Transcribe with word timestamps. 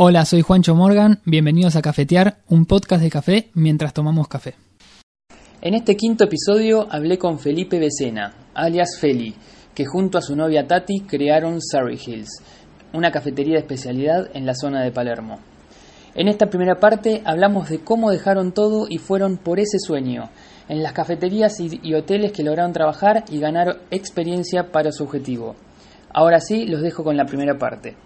Hola, 0.00 0.24
soy 0.24 0.42
Juancho 0.42 0.76
Morgan, 0.76 1.18
bienvenidos 1.24 1.74
a 1.74 1.82
Cafetear, 1.82 2.36
un 2.48 2.66
podcast 2.66 3.02
de 3.02 3.10
café 3.10 3.50
mientras 3.54 3.92
tomamos 3.92 4.28
café. 4.28 4.54
En 5.60 5.74
este 5.74 5.96
quinto 5.96 6.22
episodio 6.22 6.86
hablé 6.88 7.18
con 7.18 7.40
Felipe 7.40 7.80
Becena, 7.80 8.32
alias 8.54 8.96
Feli, 9.00 9.34
que 9.74 9.86
junto 9.86 10.16
a 10.16 10.22
su 10.22 10.36
novia 10.36 10.68
Tati 10.68 11.00
crearon 11.00 11.60
Surrey 11.60 11.98
Hills, 11.98 12.28
una 12.92 13.10
cafetería 13.10 13.54
de 13.54 13.62
especialidad 13.62 14.28
en 14.34 14.46
la 14.46 14.54
zona 14.54 14.84
de 14.84 14.92
Palermo. 14.92 15.40
En 16.14 16.28
esta 16.28 16.46
primera 16.46 16.78
parte 16.78 17.20
hablamos 17.24 17.68
de 17.68 17.80
cómo 17.80 18.12
dejaron 18.12 18.52
todo 18.52 18.86
y 18.88 18.98
fueron 18.98 19.36
por 19.36 19.58
ese 19.58 19.80
sueño, 19.80 20.30
en 20.68 20.84
las 20.84 20.92
cafeterías 20.92 21.58
y, 21.58 21.80
y 21.82 21.94
hoteles 21.94 22.30
que 22.30 22.44
lograron 22.44 22.72
trabajar 22.72 23.24
y 23.32 23.40
ganar 23.40 23.80
experiencia 23.90 24.70
para 24.70 24.92
su 24.92 25.02
objetivo. 25.02 25.56
Ahora 26.14 26.38
sí, 26.38 26.66
los 26.66 26.82
dejo 26.82 27.02
con 27.02 27.16
la 27.16 27.26
primera 27.26 27.58
parte. 27.58 27.96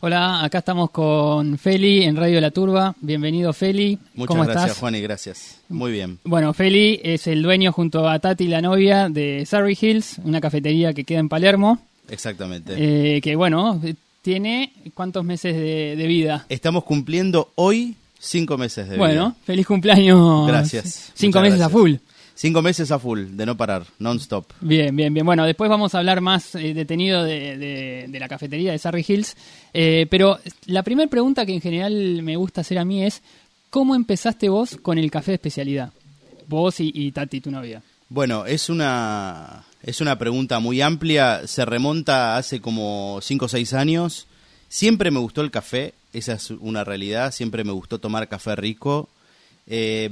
Hola, 0.00 0.44
acá 0.44 0.58
estamos 0.58 0.90
con 0.90 1.58
Feli 1.58 2.04
en 2.04 2.14
Radio 2.16 2.40
La 2.40 2.52
Turba. 2.52 2.94
Bienvenido, 3.00 3.52
Feli. 3.52 3.98
Muchas 4.14 4.28
¿Cómo 4.28 4.44
gracias, 4.44 4.64
estás? 4.66 4.78
Juan, 4.78 4.94
y 4.94 5.00
gracias. 5.00 5.60
Muy 5.68 5.90
bien. 5.90 6.18
Bueno, 6.22 6.54
Feli 6.54 7.00
es 7.02 7.26
el 7.26 7.42
dueño 7.42 7.72
junto 7.72 8.08
a 8.08 8.18
Tati, 8.20 8.46
la 8.46 8.60
novia, 8.62 9.08
de 9.08 9.44
Surrey 9.44 9.76
Hills, 9.80 10.18
una 10.22 10.40
cafetería 10.40 10.92
que 10.94 11.02
queda 11.02 11.18
en 11.18 11.28
Palermo. 11.28 11.80
Exactamente. 12.08 12.74
eh, 13.16 13.20
que 13.20 13.34
bueno, 13.34 13.80
tiene 14.22 14.72
cuántos 14.94 15.24
meses 15.24 15.56
de, 15.56 15.96
de 15.96 16.06
vida. 16.06 16.46
Estamos 16.48 16.84
cumpliendo 16.84 17.50
hoy 17.56 17.96
cinco 18.20 18.56
meses 18.56 18.88
de 18.88 18.96
Bueno, 18.98 19.30
vida. 19.30 19.36
feliz 19.44 19.66
cumpleaños. 19.66 20.46
Gracias. 20.46 21.10
Cinco 21.14 21.40
meses 21.40 21.60
a 21.60 21.68
full. 21.68 21.94
Cinco 22.40 22.62
meses 22.62 22.92
a 22.92 23.00
full, 23.00 23.30
de 23.36 23.44
no 23.46 23.56
parar, 23.56 23.82
non-stop. 23.98 24.52
Bien, 24.60 24.94
bien, 24.94 25.12
bien. 25.12 25.26
Bueno, 25.26 25.44
después 25.44 25.68
vamos 25.68 25.96
a 25.96 25.98
hablar 25.98 26.20
más 26.20 26.54
eh, 26.54 26.72
detenido 26.72 27.24
de, 27.24 27.58
de- 27.58 28.06
de 28.08 28.20
la 28.20 28.28
cafetería 28.28 28.70
de 28.70 28.78
Surrey 28.78 29.04
Hills. 29.06 29.36
Eh, 29.74 30.06
pero 30.08 30.38
la 30.66 30.84
primera 30.84 31.10
pregunta 31.10 31.44
que 31.44 31.52
en 31.54 31.60
general 31.60 32.22
me 32.22 32.36
gusta 32.36 32.60
hacer 32.60 32.78
a 32.78 32.84
mí 32.84 33.02
es, 33.04 33.22
¿cómo 33.70 33.96
empezaste 33.96 34.48
vos 34.48 34.78
con 34.80 34.98
el 34.98 35.10
café 35.10 35.32
de 35.32 35.34
especialidad? 35.34 35.92
Vos 36.46 36.78
y, 36.78 36.92
y 36.94 37.10
Tati, 37.10 37.40
tu 37.40 37.50
novia. 37.50 37.82
Bueno, 38.08 38.46
es 38.46 38.68
una, 38.70 39.64
es 39.82 40.00
una 40.00 40.16
pregunta 40.16 40.60
muy 40.60 40.80
amplia. 40.80 41.44
Se 41.48 41.64
remonta 41.64 42.36
hace 42.36 42.60
como 42.60 43.18
cinco 43.20 43.46
o 43.46 43.48
seis 43.48 43.72
años. 43.74 44.28
Siempre 44.68 45.10
me 45.10 45.18
gustó 45.18 45.40
el 45.40 45.50
café, 45.50 45.92
esa 46.12 46.34
es 46.34 46.52
una 46.52 46.84
realidad. 46.84 47.32
Siempre 47.32 47.64
me 47.64 47.72
gustó 47.72 47.98
tomar 47.98 48.28
café 48.28 48.54
rico. 48.54 49.08
Eh, 49.68 50.08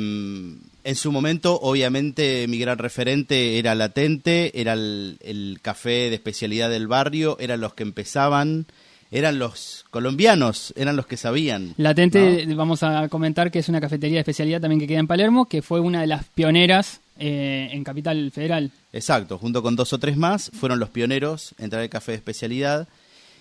en 0.87 0.95
su 0.95 1.11
momento, 1.11 1.59
obviamente, 1.61 2.47
mi 2.47 2.59
gran 2.59 2.79
referente 2.79 3.59
era 3.59 3.75
Latente, 3.75 4.61
era 4.61 4.75
el, 4.75 5.19
el 5.21 5.59
café 5.61 6.11
de 6.11 6.15
especialidad 6.15 6.71
del 6.71 6.87
barrio, 6.87 7.37
eran 7.41 7.61
los 7.61 7.75
que 7.75 7.83
empezaban, 7.83 8.67
eran 9.11 9.41
los 9.41 9.85
colombianos, 9.91 10.73
eran 10.77 10.95
los 10.95 11.07
que 11.07 11.17
sabían. 11.17 11.75
Latente, 11.77 12.47
¿no? 12.47 12.55
vamos 12.55 12.85
a 12.85 13.09
comentar 13.09 13.51
que 13.51 13.59
es 13.59 13.69
una 13.69 13.81
cafetería 13.81 14.19
de 14.19 14.21
especialidad 14.21 14.61
también 14.61 14.79
que 14.79 14.87
queda 14.87 15.01
en 15.01 15.09
Palermo, 15.09 15.47
que 15.47 15.61
fue 15.61 15.81
una 15.81 16.03
de 16.03 16.07
las 16.07 16.25
pioneras 16.27 17.01
eh, 17.19 17.69
en 17.73 17.83
Capital 17.83 18.31
Federal. 18.31 18.71
Exacto, 18.93 19.39
junto 19.39 19.63
con 19.63 19.75
dos 19.75 19.93
o 19.93 19.99
tres 19.99 20.17
más, 20.17 20.53
fueron 20.55 20.79
los 20.79 20.91
pioneros 20.91 21.55
en 21.59 21.71
traer 21.71 21.91
café 21.91 22.13
de 22.13 22.19
especialidad. 22.19 22.87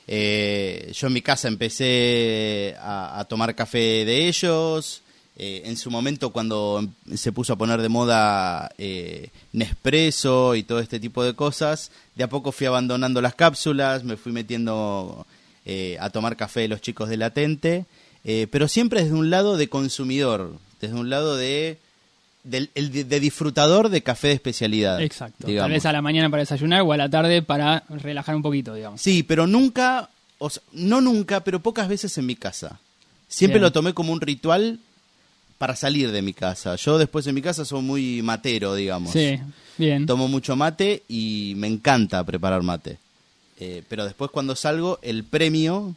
Eh, 0.08 0.92
yo 0.96 1.08
en 1.08 1.14
mi 1.14 1.22
casa 1.22 1.48
empecé 1.48 2.76
a, 2.80 3.20
a 3.20 3.26
tomar 3.26 3.54
café 3.54 4.06
de 4.06 4.28
ellos. 4.28 5.04
Eh, 5.38 5.64
en 5.66 5.76
su 5.76 5.92
momento, 5.92 6.30
cuando 6.30 6.88
se 7.14 7.34
puso 7.34 7.54
a 7.54 7.58
poner 7.58 7.82
de 7.82 7.90
moda 7.90 8.72
eh, 8.78 9.30
Nespresso 9.52 10.56
y 10.56 10.64
todo 10.64 10.80
este 10.80 11.00
tipo 11.00 11.24
de 11.26 11.34
cosas, 11.34 11.92
de 12.16 12.24
a 12.24 12.30
poco 12.30 12.54
fui 12.54 12.68
abandonando 12.68 13.22
las 13.22 13.36
cápsulas, 13.36 14.06
me 14.06 14.16
fui 14.16 14.32
metiendo 14.32 15.28
eh, 15.66 15.98
a 16.00 16.10
tomar 16.10 16.38
café 16.38 16.62
de 16.62 16.68
los 16.70 16.80
chicos 16.82 17.10
de 17.10 17.18
Latente, 17.18 17.86
pero 18.50 18.68
siempre 18.68 19.04
desde 19.04 19.14
un 19.14 19.30
lado 19.30 19.56
de 19.56 19.70
consumidor, 19.70 20.54
desde 20.82 20.96
un 20.96 21.12
lado 21.12 21.36
de, 21.36 21.78
de, 22.44 22.70
de 22.74 23.20
disfrutador 23.20 23.90
de 23.90 24.02
café 24.02 24.30
de 24.30 24.34
especialidad. 24.34 25.00
Exacto. 25.00 25.46
digamos. 25.46 25.66
Tal 25.66 25.72
vez 25.74 25.86
a 25.86 25.92
la 25.92 26.02
mañana 26.02 26.32
para 26.32 26.42
desayunar 26.42 26.82
o 26.82 26.92
a 26.92 26.98
la 26.98 27.08
tarde 27.08 27.44
para 27.44 27.84
relajar 27.88 28.36
un 28.36 28.42
poquito, 28.42 28.74
digamos. 28.74 29.00
Sí, 29.00 29.22
pero 29.22 29.46
nunca, 29.46 30.10
o 30.40 30.50
sea, 30.50 30.64
no 30.72 31.02
nunca, 31.02 31.44
pero 31.44 31.60
pocas 31.60 31.88
veces 31.88 32.18
en 32.18 32.26
mi 32.26 32.36
casa. 32.36 32.80
Siempre 33.28 33.60
Bien. 33.60 33.66
lo 33.66 33.72
tomé 33.72 33.94
como 33.94 34.12
un 34.12 34.22
ritual 34.22 34.80
para 35.58 35.76
salir 35.76 36.12
de 36.12 36.22
mi 36.22 36.34
casa. 36.34 36.76
Yo 36.76 36.98
después 36.98 37.26
en 37.28 37.36
mi 37.36 37.42
casa 37.42 37.64
soy 37.66 37.82
muy 37.82 38.22
matero, 38.22 38.76
digamos. 38.76 39.12
Sí, 39.14 39.40
bien. 39.78 40.06
Tomo 40.06 40.28
mucho 40.28 40.56
mate 40.56 41.04
y 41.08 41.54
me 41.58 41.68
encanta 41.68 42.24
preparar 42.24 42.62
mate. 42.62 42.98
Eh, 43.60 43.84
pero 43.88 44.04
después 44.06 44.32
cuando 44.32 44.56
salgo, 44.56 45.00
el 45.02 45.24
premio 45.24 45.96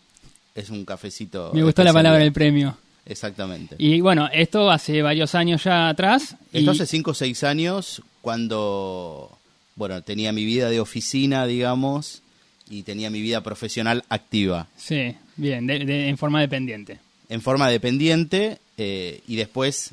es 0.55 0.71
un 0.71 0.85
cafecito. 0.85 1.51
Me 1.55 1.63
gustó 1.65 1.83
la 1.85 1.93
palabra 1.93 2.23
el 2.23 2.33
premio. 2.33 2.77
Exactamente. 3.05 3.75
Y 3.79 4.01
bueno, 4.01 4.29
esto 4.33 4.71
hace 4.71 5.01
varios 5.03 5.35
años 5.35 5.65
ya 5.65 5.89
atrás. 5.89 6.37
y- 6.53 6.59
Esto 6.59 6.73
hace 6.73 6.87
5 6.87 7.11
o 7.13 7.15
6 7.15 7.43
años 7.43 8.03
cuando, 8.21 9.37
bueno, 9.77 10.03
tenía 10.03 10.33
mi 10.33 10.45
vida 10.45 10.69
de 10.71 10.81
oficina, 10.81 11.47
digamos, 11.47 12.23
y 12.71 12.83
tenía 12.83 13.11
mi 13.11 13.21
vida 13.23 13.43
profesional 13.43 14.05
activa. 14.09 14.67
Sí, 14.77 15.15
bien, 15.37 15.67
de- 15.67 15.85
de- 15.85 16.09
en 16.09 16.19
forma 16.19 16.41
dependiente. 16.41 16.99
en 17.31 17.43
forma 17.43 17.69
dependiente 17.69 18.59
eh, 18.79 19.21
y 19.27 19.37
después 19.37 19.91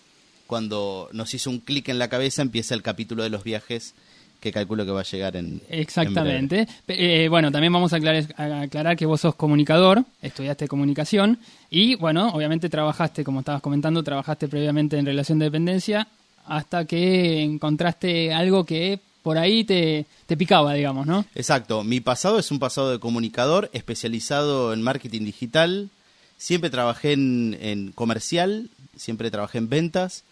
cuando 0.48 1.10
nos 1.12 1.34
hizo 1.34 1.50
un 1.50 1.60
clic 1.60 1.90
en 1.90 2.00
la 2.00 2.08
cabeza 2.08 2.42
empieza 2.42 2.76
el 2.76 2.82
capítulo 2.82 3.24
de 3.24 3.30
los 3.30 3.44
viajes 3.44 3.94
que 4.40 4.52
calculo 4.52 4.86
que 4.86 4.92
va 4.92 5.02
a 5.02 5.04
llegar 5.04 5.36
en. 5.36 5.62
Exactamente. 5.70 6.68
Eh, 6.88 7.28
bueno, 7.30 7.52
también 7.52 7.74
vamos 7.74 7.94
a 7.94 7.98
aclarar, 7.98 8.26
a 8.38 8.62
aclarar 8.62 8.96
que 8.96 9.08
vos 9.08 9.22
sos 9.22 9.34
comunicador, 9.36 10.06
estudiaste 10.22 10.68
comunicación 10.68 11.40
y, 11.70 11.96
bueno, 11.96 12.30
obviamente 12.30 12.70
trabajaste, 12.70 13.24
como 13.24 13.40
estabas 13.40 13.62
comentando, 13.62 14.04
trabajaste 14.04 14.48
previamente 14.48 14.98
en 14.98 15.06
relación 15.06 15.40
de 15.40 15.46
dependencia 15.46 16.08
hasta 16.46 16.86
que 16.86 17.42
encontraste 17.42 18.34
algo 18.34 18.66
que 18.66 19.00
por 19.24 19.40
ahí 19.40 19.64
te, 19.64 20.06
te 20.28 20.38
picaba, 20.38 20.76
digamos, 20.76 21.08
¿no? 21.08 21.26
Exacto, 21.34 21.84
mi 21.84 22.00
pasado 22.00 22.38
es 22.38 22.52
un 22.52 22.60
pasado 22.60 22.92
de 22.92 23.00
comunicador 23.00 23.72
especializado 23.74 24.72
en 24.74 24.84
marketing 24.84 25.26
digital. 25.26 25.90
Siempre 26.38 26.70
trabajé 26.70 27.14
en, 27.14 27.58
en 27.60 27.92
comercial, 27.94 28.70
siempre 28.96 29.32
trabajé 29.32 29.58
en 29.60 29.70
ventas 29.70 30.24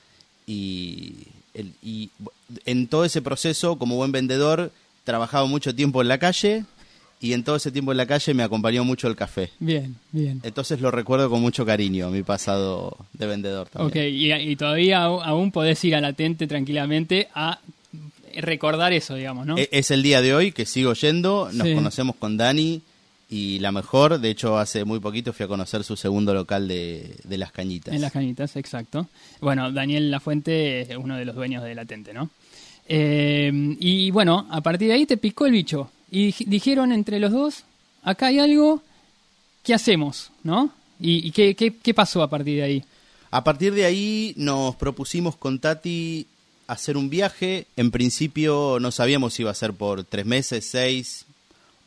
y, 0.47 1.13
el- 1.53 1.74
y 1.81 2.09
en 2.66 2.88
todo 2.88 3.06
ese 3.06 3.22
proceso, 3.22 3.78
como 3.78 3.96
buen 3.96 4.12
vendedor, 4.12 4.72
trabajaba 5.03 5.46
mucho 5.47 5.74
tiempo 5.75 6.01
en 6.01 6.07
la 6.07 6.18
calle 6.18 6.66
y 7.19 7.34
en 7.34 7.44
todo 7.44 7.56
ese 7.56 7.72
tiempo 7.72 7.91
en 7.91 7.97
la 7.97 8.06
calle 8.06 8.34
me 8.34 8.44
acompañó 8.44 8.84
mucho 8.84 9.07
el 9.07 9.16
café. 9.16 9.50
Bien, 9.59 9.96
bien. 10.12 10.41
Entonces 10.44 10.81
lo 10.81 10.91
recuerdo 10.91 11.29
con 11.29 11.41
mucho 11.41 11.66
cariño, 11.66 12.09
mi 12.09 12.23
pasado 12.23 12.97
de 13.13 13.25
vendedor 13.28 13.69
también. 13.69 13.90
Ok, 13.90 14.13
y, 14.13 14.34
y 14.34 14.56
todavía 14.56 15.03
aún 15.03 15.52
podés 15.52 15.84
ir 15.85 15.96
a 15.96 16.02
Latente 16.02 16.47
tranquilamente 16.47 17.29
a 17.34 17.59
recordar 18.35 18.94
eso, 18.94 19.16
digamos, 19.16 19.46
¿no? 19.46 19.57
E- 19.57 19.69
Es 19.72 19.91
el 19.91 20.03
día 20.03 20.22
de 20.22 20.34
hoy 20.34 20.52
que 20.52 20.66
sigo 20.66 20.94
yendo, 20.94 21.50
nos 21.53 21.68
Sí. 21.68 21.73
conocemos 21.75 22.16
con 22.18 22.35
Dani 22.35 22.81
y 23.33 23.59
la 23.59 23.71
mejor, 23.71 24.19
de 24.19 24.29
hecho 24.29 24.57
hace 24.57 24.83
muy 24.85 24.99
poquito 24.99 25.33
fui 25.33 25.45
a 25.45 25.47
conocer 25.47 25.83
su 25.83 25.95
segundo 25.95 26.33
local 26.33 26.67
de, 26.67 27.16
de 27.23 27.38
Las 27.38 27.51
Cañitas. 27.51 27.94
En 27.94 28.01
las 28.01 28.11
cañitas, 28.11 28.55
exacto. 28.55 29.07
Bueno, 29.41 29.71
Daniel 29.71 30.11
Lafuente 30.11 30.81
es 30.81 30.97
uno 30.97 31.16
de 31.17 31.25
los 31.25 31.35
dueños 31.35 31.63
de 31.63 31.73
Latente, 31.73 32.13
¿no? 32.13 32.29
Eh, 32.88 33.51
y 33.79 34.11
bueno, 34.11 34.45
a 34.51 34.61
partir 34.61 34.89
de 34.89 34.93
ahí 34.95 35.05
te 35.05 35.17
picó 35.17 35.45
el 35.45 35.51
bicho. 35.53 35.89
Y 36.11 36.29
dij- 36.31 36.45
dijeron 36.45 36.91
entre 36.91 37.19
los 37.19 37.31
dos, 37.31 37.63
acá 38.03 38.27
hay 38.27 38.39
algo, 38.39 38.81
¿qué 39.63 39.73
hacemos? 39.73 40.31
¿No? 40.43 40.69
¿Y, 40.99 41.27
y 41.27 41.31
qué, 41.31 41.55
qué, 41.55 41.73
qué 41.75 41.93
pasó 41.93 42.22
a 42.22 42.29
partir 42.29 42.57
de 42.57 42.63
ahí? 42.63 42.83
A 43.31 43.43
partir 43.43 43.73
de 43.73 43.85
ahí 43.85 44.33
nos 44.38 44.75
propusimos 44.75 45.35
con 45.38 45.59
Tati 45.59 46.27
hacer 46.67 46.97
un 46.97 47.09
viaje, 47.09 47.66
en 47.77 47.89
principio 47.91 48.77
no 48.79 48.91
sabíamos 48.91 49.33
si 49.33 49.41
iba 49.41 49.51
a 49.51 49.55
ser 49.55 49.73
por 49.73 50.03
tres 50.03 50.25
meses, 50.25 50.67
seis, 50.69 51.25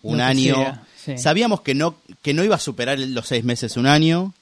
un 0.02 0.20
año. 0.20 0.56
sea, 0.56 0.82
sí. 1.06 1.16
Sabíamos 1.18 1.60
que 1.62 1.74
no, 1.74 1.94
que 2.22 2.34
no 2.34 2.44
iba 2.44 2.56
a 2.56 2.60
superar 2.60 2.98
los 2.98 3.26
seis 3.28 3.44
meses, 3.44 3.76
un 3.78 3.86
año, 3.86 4.34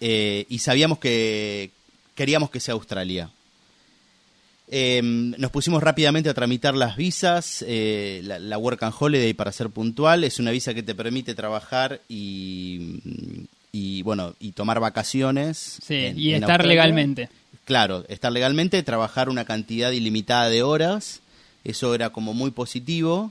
eh, 0.00 0.46
y 0.48 0.58
sabíamos 0.58 0.98
que 0.98 1.70
queríamos 2.16 2.50
que 2.50 2.58
sea 2.58 2.74
Australia. 2.74 3.30
Eh, 4.74 5.00
nos 5.02 5.50
pusimos 5.50 5.82
rápidamente 5.82 6.30
a 6.30 6.34
tramitar 6.34 6.74
las 6.74 6.96
visas, 6.96 7.62
eh, 7.68 8.22
la, 8.24 8.38
la 8.38 8.56
Work 8.58 8.82
and 8.84 8.94
Holiday 8.98 9.34
para 9.34 9.52
ser 9.52 9.68
puntual, 9.68 10.24
es 10.24 10.38
una 10.38 10.50
visa 10.50 10.72
que 10.72 10.82
te 10.82 10.94
permite 10.94 11.34
trabajar 11.34 12.00
y, 12.08 13.00
y 13.70 14.02
bueno, 14.02 14.34
y 14.40 14.52
tomar 14.52 14.80
vacaciones. 14.80 15.78
Sí, 15.86 15.94
en- 16.06 16.18
y 16.18 16.30
en 16.30 16.36
estar 16.36 16.52
Australia. 16.60 16.68
legalmente. 16.68 17.28
Claro, 17.66 18.04
estar 18.08 18.32
legalmente, 18.32 18.82
trabajar 18.82 19.28
una 19.28 19.44
cantidad 19.44 19.90
ilimitada 19.92 20.48
de 20.48 20.62
horas, 20.62 21.20
eso 21.64 21.94
era 21.94 22.10
como 22.10 22.32
muy 22.32 22.50
positivo. 22.50 23.30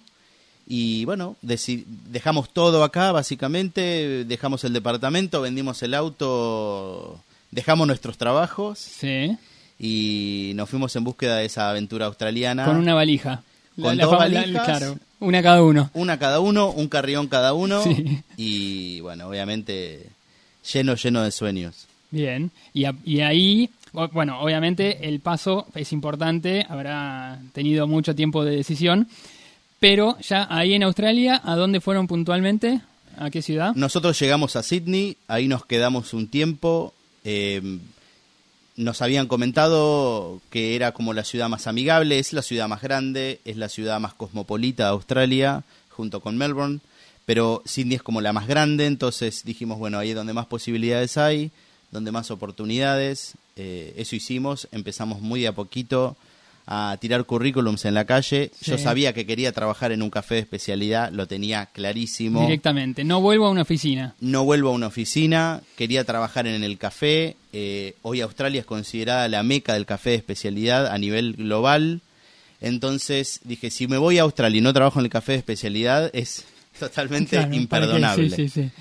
Y 0.67 1.03
bueno, 1.05 1.35
dejamos 1.41 2.49
todo 2.53 2.83
acá, 2.83 3.11
básicamente, 3.11 4.23
dejamos 4.25 4.63
el 4.63 4.73
departamento, 4.73 5.41
vendimos 5.41 5.81
el 5.83 5.93
auto, 5.93 7.19
dejamos 7.51 7.87
nuestros 7.87 8.17
trabajos 8.17 8.79
Sí, 8.79 9.37
y 9.79 10.53
nos 10.55 10.69
fuimos 10.69 10.95
en 10.95 11.03
búsqueda 11.03 11.37
de 11.37 11.45
esa 11.45 11.69
aventura 11.69 12.05
australiana 12.05 12.65
con 12.65 12.77
una 12.77 12.93
valija. 12.93 13.43
con 13.81 13.97
La- 13.97 14.03
dos 14.03 14.11
la- 14.13 14.17
valijas, 14.19 14.63
claro, 14.65 14.97
una 15.19 15.41
cada 15.41 15.63
uno. 15.63 15.89
una 15.93 16.17
cada 16.19 16.39
uno, 16.39 16.69
un 16.71 16.87
carrión 16.87 17.27
cada 17.27 17.53
uno, 17.53 17.81
Sí. 17.83 18.19
y 18.37 18.99
bueno, 19.01 19.27
obviamente 19.27 20.07
lleno, 20.73 20.95
lleno 20.95 21.23
de 21.23 21.31
sueños. 21.31 21.87
Bien, 22.11 22.51
y, 22.73 22.85
a- 22.85 22.95
y 23.05 23.21
ahí, 23.21 23.69
bueno, 24.13 24.39
obviamente 24.41 25.07
el 25.07 25.19
paso 25.21 25.67
es 25.75 25.91
importante, 25.93 26.65
habrá 26.69 27.39
tenido 27.53 27.87
mucho 27.87 28.13
tiempo 28.15 28.43
de 28.45 28.55
decisión, 28.57 29.07
pero 29.81 30.15
ya 30.19 30.47
ahí 30.51 30.75
en 30.75 30.83
Australia, 30.83 31.41
¿a 31.43 31.55
dónde 31.55 31.81
fueron 31.81 32.05
puntualmente? 32.05 32.81
¿A 33.17 33.31
qué 33.31 33.41
ciudad? 33.41 33.73
Nosotros 33.73 34.17
llegamos 34.19 34.55
a 34.55 34.61
Sydney, 34.61 35.17
ahí 35.27 35.47
nos 35.47 35.65
quedamos 35.65 36.13
un 36.13 36.27
tiempo. 36.27 36.93
eh, 37.23 37.79
nos 38.77 39.01
habían 39.01 39.27
comentado 39.27 40.39
que 40.49 40.75
era 40.75 40.91
como 40.93 41.13
la 41.13 41.23
ciudad 41.23 41.49
más 41.49 41.67
amigable, 41.67 42.19
es 42.19 42.31
la 42.31 42.41
ciudad 42.41 42.67
más 42.67 42.81
grande, 42.81 43.41
es 43.43 43.57
la 43.57 43.69
ciudad 43.69 43.99
más 43.99 44.13
cosmopolita 44.13 44.83
de 44.83 44.89
Australia, 44.89 45.63
junto 45.89 46.21
con 46.21 46.37
Melbourne, 46.37 46.79
pero 47.25 47.61
Sydney 47.65 47.95
es 47.95 48.03
como 48.03 48.21
la 48.21 48.33
más 48.33 48.47
grande, 48.47 48.85
entonces 48.85 49.43
dijimos, 49.43 49.79
bueno, 49.79 49.99
ahí 49.99 50.11
es 50.11 50.15
donde 50.15 50.33
más 50.33 50.45
posibilidades 50.45 51.17
hay, 51.17 51.51
donde 51.91 52.11
más 52.11 52.31
oportunidades, 52.31 53.33
eh, 53.55 53.93
eso 53.97 54.15
hicimos, 54.15 54.67
empezamos 54.71 55.21
muy 55.21 55.45
a 55.45 55.53
poquito 55.53 56.15
a 56.67 56.95
tirar 56.99 57.25
currículums 57.25 57.85
en 57.85 57.93
la 57.93 58.05
calle, 58.05 58.51
yo 58.61 58.77
sabía 58.77 59.13
que 59.13 59.25
quería 59.25 59.51
trabajar 59.51 59.91
en 59.91 60.01
un 60.01 60.09
café 60.09 60.35
de 60.35 60.41
especialidad, 60.41 61.11
lo 61.11 61.27
tenía 61.27 61.65
clarísimo 61.67 62.41
Directamente, 62.41 63.03
no 63.03 63.19
vuelvo 63.21 63.47
a 63.47 63.49
una 63.49 63.63
oficina. 63.63 64.15
no 64.19 64.45
vuelvo 64.45 64.69
a 64.69 64.73
una 64.73 64.87
oficina, 64.87 65.61
quería 65.75 66.03
trabajar 66.03 66.47
en 66.47 66.63
el 66.63 66.77
café. 66.77 67.35
eh, 67.53 67.95
hoy 68.03 68.21
Australia 68.21 68.61
es 68.61 68.65
considerada 68.65 69.27
la 69.27 69.43
meca 69.43 69.73
del 69.73 69.85
café 69.85 70.11
de 70.11 70.15
especialidad 70.17 70.87
a 70.87 70.97
nivel 70.97 71.33
global. 71.33 72.01
Entonces 72.61 73.41
dije, 73.43 73.71
si 73.71 73.87
me 73.87 73.97
voy 73.97 74.19
a 74.19 74.21
Australia 74.21 74.59
y 74.59 74.61
no 74.61 74.71
trabajo 74.71 74.99
en 74.99 75.05
el 75.05 75.11
café 75.11 75.33
de 75.33 75.39
especialidad, 75.39 76.09
es 76.13 76.45
totalmente 76.79 77.35
imperdonable. 77.51 78.29
Sí, 78.29 78.47
sí, 78.47 78.63
sí. 78.63 78.71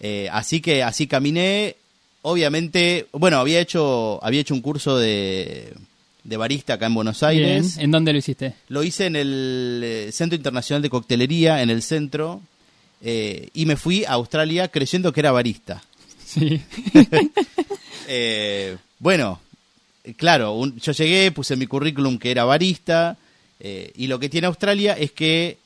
Eh, 0.00 0.28
así 0.32 0.60
que 0.60 0.82
así 0.82 1.06
caminé. 1.06 1.76
Obviamente, 2.22 3.06
bueno, 3.12 3.38
había 3.38 3.60
hecho, 3.60 4.18
había 4.24 4.40
hecho 4.40 4.52
un 4.54 4.60
curso 4.60 4.98
de, 4.98 5.72
de 6.26 6.36
barista 6.36 6.74
acá 6.74 6.86
en 6.86 6.94
Buenos 6.94 7.20
Bien, 7.20 7.30
Aires. 7.30 7.76
¿en 7.78 7.90
dónde 7.90 8.12
lo 8.12 8.18
hiciste? 8.18 8.54
Lo 8.68 8.82
hice 8.82 9.06
en 9.06 9.16
el 9.16 9.80
eh, 9.84 10.10
Centro 10.12 10.36
Internacional 10.36 10.82
de 10.82 10.90
Coctelería, 10.90 11.62
en 11.62 11.70
el 11.70 11.82
centro, 11.82 12.40
eh, 13.02 13.48
y 13.54 13.64
me 13.66 13.76
fui 13.76 14.04
a 14.04 14.10
Australia 14.12 14.68
creyendo 14.68 15.12
que 15.12 15.20
era 15.20 15.32
barista. 15.32 15.82
Sí. 16.26 16.60
Eh, 18.08 18.76
bueno, 18.98 19.40
claro, 20.16 20.52
un- 20.52 20.78
yo 20.78 20.92
llegué, 20.92 21.32
puse 21.32 21.56
mi 21.56 21.66
currículum 21.66 22.18
que 22.18 22.30
era 22.30 22.44
barista, 22.44 23.16
eh, 23.58 23.92
y 23.96 24.06
lo 24.06 24.18
que 24.18 24.28
tiene 24.28 24.46
Australia 24.46 24.92
es 24.92 25.10
que, 25.12 25.58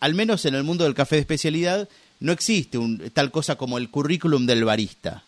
al 0.00 0.14
menos 0.14 0.44
en 0.44 0.54
el 0.54 0.62
mundo 0.62 0.84
del 0.84 0.94
café 0.94 1.16
de 1.16 1.20
especialidad, 1.22 1.88
no 2.20 2.32
existe 2.32 2.76
un, 2.78 2.98
tal 3.14 3.30
cosa 3.30 3.56
como 3.56 3.78
el 3.78 3.88
currículum 3.88 4.44
del 4.46 4.64
barista, 4.64 5.22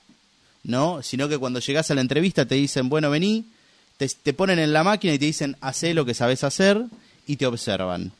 ¿no? 0.62 1.02
Sino 1.02 1.28
que 1.28 1.38
cuando 1.38 1.60
llegas 1.60 1.90
a 1.90 1.94
la 1.94 2.00
entrevista 2.02 2.44
te 2.46 2.54
dicen, 2.56 2.88
bueno, 2.90 3.08
vení, 3.10 3.46
te, 3.96 4.08
te 4.08 4.32
ponen 4.32 4.58
en 4.58 4.72
la 4.72 4.82
máquina 4.84 5.14
y 5.14 5.18
te 5.18 5.26
dicen, 5.26 5.56
hacé 5.60 5.94
lo 5.94 6.04
que 6.04 6.14
sabes 6.14 6.44
hacer, 6.44 6.82
y 7.26 7.36
te 7.36 7.46
observan. 7.46 8.12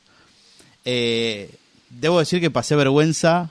Eh, 0.84 1.50
debo 1.90 2.18
decir 2.18 2.40
que 2.40 2.50
pasé 2.50 2.74
vergüenza 2.76 3.50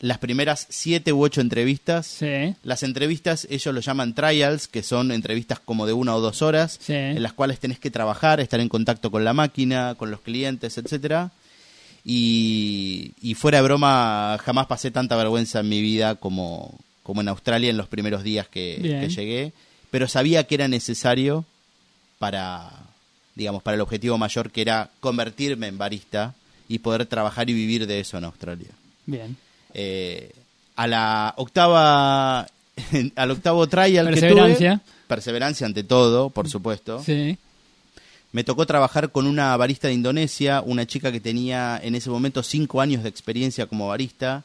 las 0.00 0.18
primeras 0.18 0.66
siete 0.68 1.12
u 1.12 1.22
ocho 1.22 1.40
entrevistas. 1.40 2.06
Sí. 2.06 2.54
Las 2.64 2.82
entrevistas, 2.82 3.46
ellos 3.50 3.72
lo 3.74 3.80
llaman 3.80 4.14
trials, 4.14 4.66
que 4.66 4.82
son 4.82 5.12
entrevistas 5.12 5.60
como 5.60 5.86
de 5.86 5.92
una 5.92 6.14
o 6.16 6.20
dos 6.20 6.42
horas, 6.42 6.78
Sí. 6.82 6.92
en 6.94 7.22
las 7.22 7.32
cuales 7.32 7.60
tenés 7.60 7.78
que 7.78 7.90
trabajar, 7.90 8.40
estar 8.40 8.58
en 8.60 8.68
contacto 8.68 9.10
con 9.12 9.24
la 9.24 9.32
máquina, 9.32 9.94
con 9.96 10.10
los 10.10 10.20
clientes, 10.20 10.76
etcétera. 10.78 11.30
Y, 12.04 13.12
y 13.22 13.34
fuera 13.34 13.58
de 13.58 13.62
broma, 13.64 14.36
jamás 14.44 14.66
pasé 14.66 14.90
tanta 14.90 15.14
vergüenza 15.16 15.60
en 15.60 15.68
mi 15.68 15.80
vida 15.80 16.16
como, 16.16 16.78
como 17.04 17.20
en 17.20 17.28
Australia 17.28 17.70
en 17.70 17.76
los 17.76 17.86
primeros 17.86 18.24
días 18.24 18.48
que 18.48 19.08
llegué. 19.08 19.52
Pero 19.92 20.08
sabía 20.08 20.44
que 20.44 20.56
era 20.56 20.66
necesario 20.66 21.44
para, 22.22 22.70
digamos, 23.34 23.64
para 23.64 23.74
el 23.74 23.80
objetivo 23.80 24.16
mayor 24.16 24.52
que 24.52 24.60
era 24.62 24.90
convertirme 25.00 25.66
en 25.66 25.76
barista 25.76 26.34
y 26.68 26.78
poder 26.78 27.04
trabajar 27.06 27.50
y 27.50 27.52
vivir 27.52 27.88
de 27.88 27.98
eso 27.98 28.16
en 28.16 28.22
Australia. 28.22 28.68
Bien. 29.06 29.36
Eh, 29.74 30.30
a 30.76 30.86
la 30.86 31.34
octava 31.36 32.42
al 33.16 33.30
octavo 33.32 33.66
trial 33.66 34.06
que 34.06 34.12
Perseverancia. 34.20 34.76
tuve, 34.78 34.92
perseverancia 35.08 35.66
ante 35.66 35.82
todo, 35.82 36.30
por 36.30 36.48
supuesto. 36.48 37.02
Sí. 37.02 37.36
Me 38.30 38.44
tocó 38.44 38.66
trabajar 38.66 39.10
con 39.10 39.26
una 39.26 39.56
barista 39.56 39.88
de 39.88 39.94
Indonesia, 39.94 40.62
una 40.64 40.86
chica 40.86 41.10
que 41.10 41.18
tenía 41.20 41.80
en 41.82 41.96
ese 41.96 42.08
momento 42.08 42.44
cinco 42.44 42.80
años 42.80 43.02
de 43.02 43.08
experiencia 43.08 43.66
como 43.66 43.88
barista. 43.88 44.44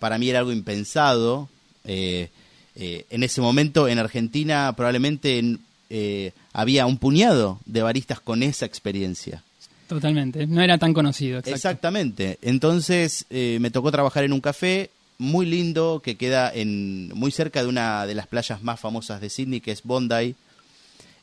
Para 0.00 0.18
mí 0.18 0.28
era 0.28 0.40
algo 0.40 0.50
impensado. 0.50 1.48
Eh, 1.84 2.30
eh, 2.74 3.06
en 3.10 3.22
ese 3.22 3.40
momento 3.40 3.86
en 3.86 4.00
Argentina 4.00 4.72
probablemente 4.76 5.38
en- 5.38 5.60
eh, 5.94 6.32
había 6.54 6.86
un 6.86 6.96
puñado 6.96 7.60
de 7.66 7.82
baristas 7.82 8.18
con 8.18 8.42
esa 8.42 8.64
experiencia. 8.64 9.42
Totalmente. 9.88 10.46
No 10.46 10.62
era 10.62 10.78
tan 10.78 10.94
conocido. 10.94 11.38
Exacto. 11.40 11.54
Exactamente. 11.54 12.38
Entonces 12.40 13.26
eh, 13.28 13.58
me 13.60 13.70
tocó 13.70 13.92
trabajar 13.92 14.24
en 14.24 14.32
un 14.32 14.40
café 14.40 14.88
muy 15.18 15.44
lindo 15.44 16.00
que 16.02 16.16
queda 16.16 16.50
en 16.52 17.08
muy 17.14 17.30
cerca 17.30 17.62
de 17.62 17.68
una 17.68 18.06
de 18.06 18.14
las 18.14 18.26
playas 18.26 18.62
más 18.62 18.80
famosas 18.80 19.20
de 19.20 19.28
Sydney, 19.28 19.60
que 19.60 19.70
es 19.72 19.82
Bondi. 19.82 20.34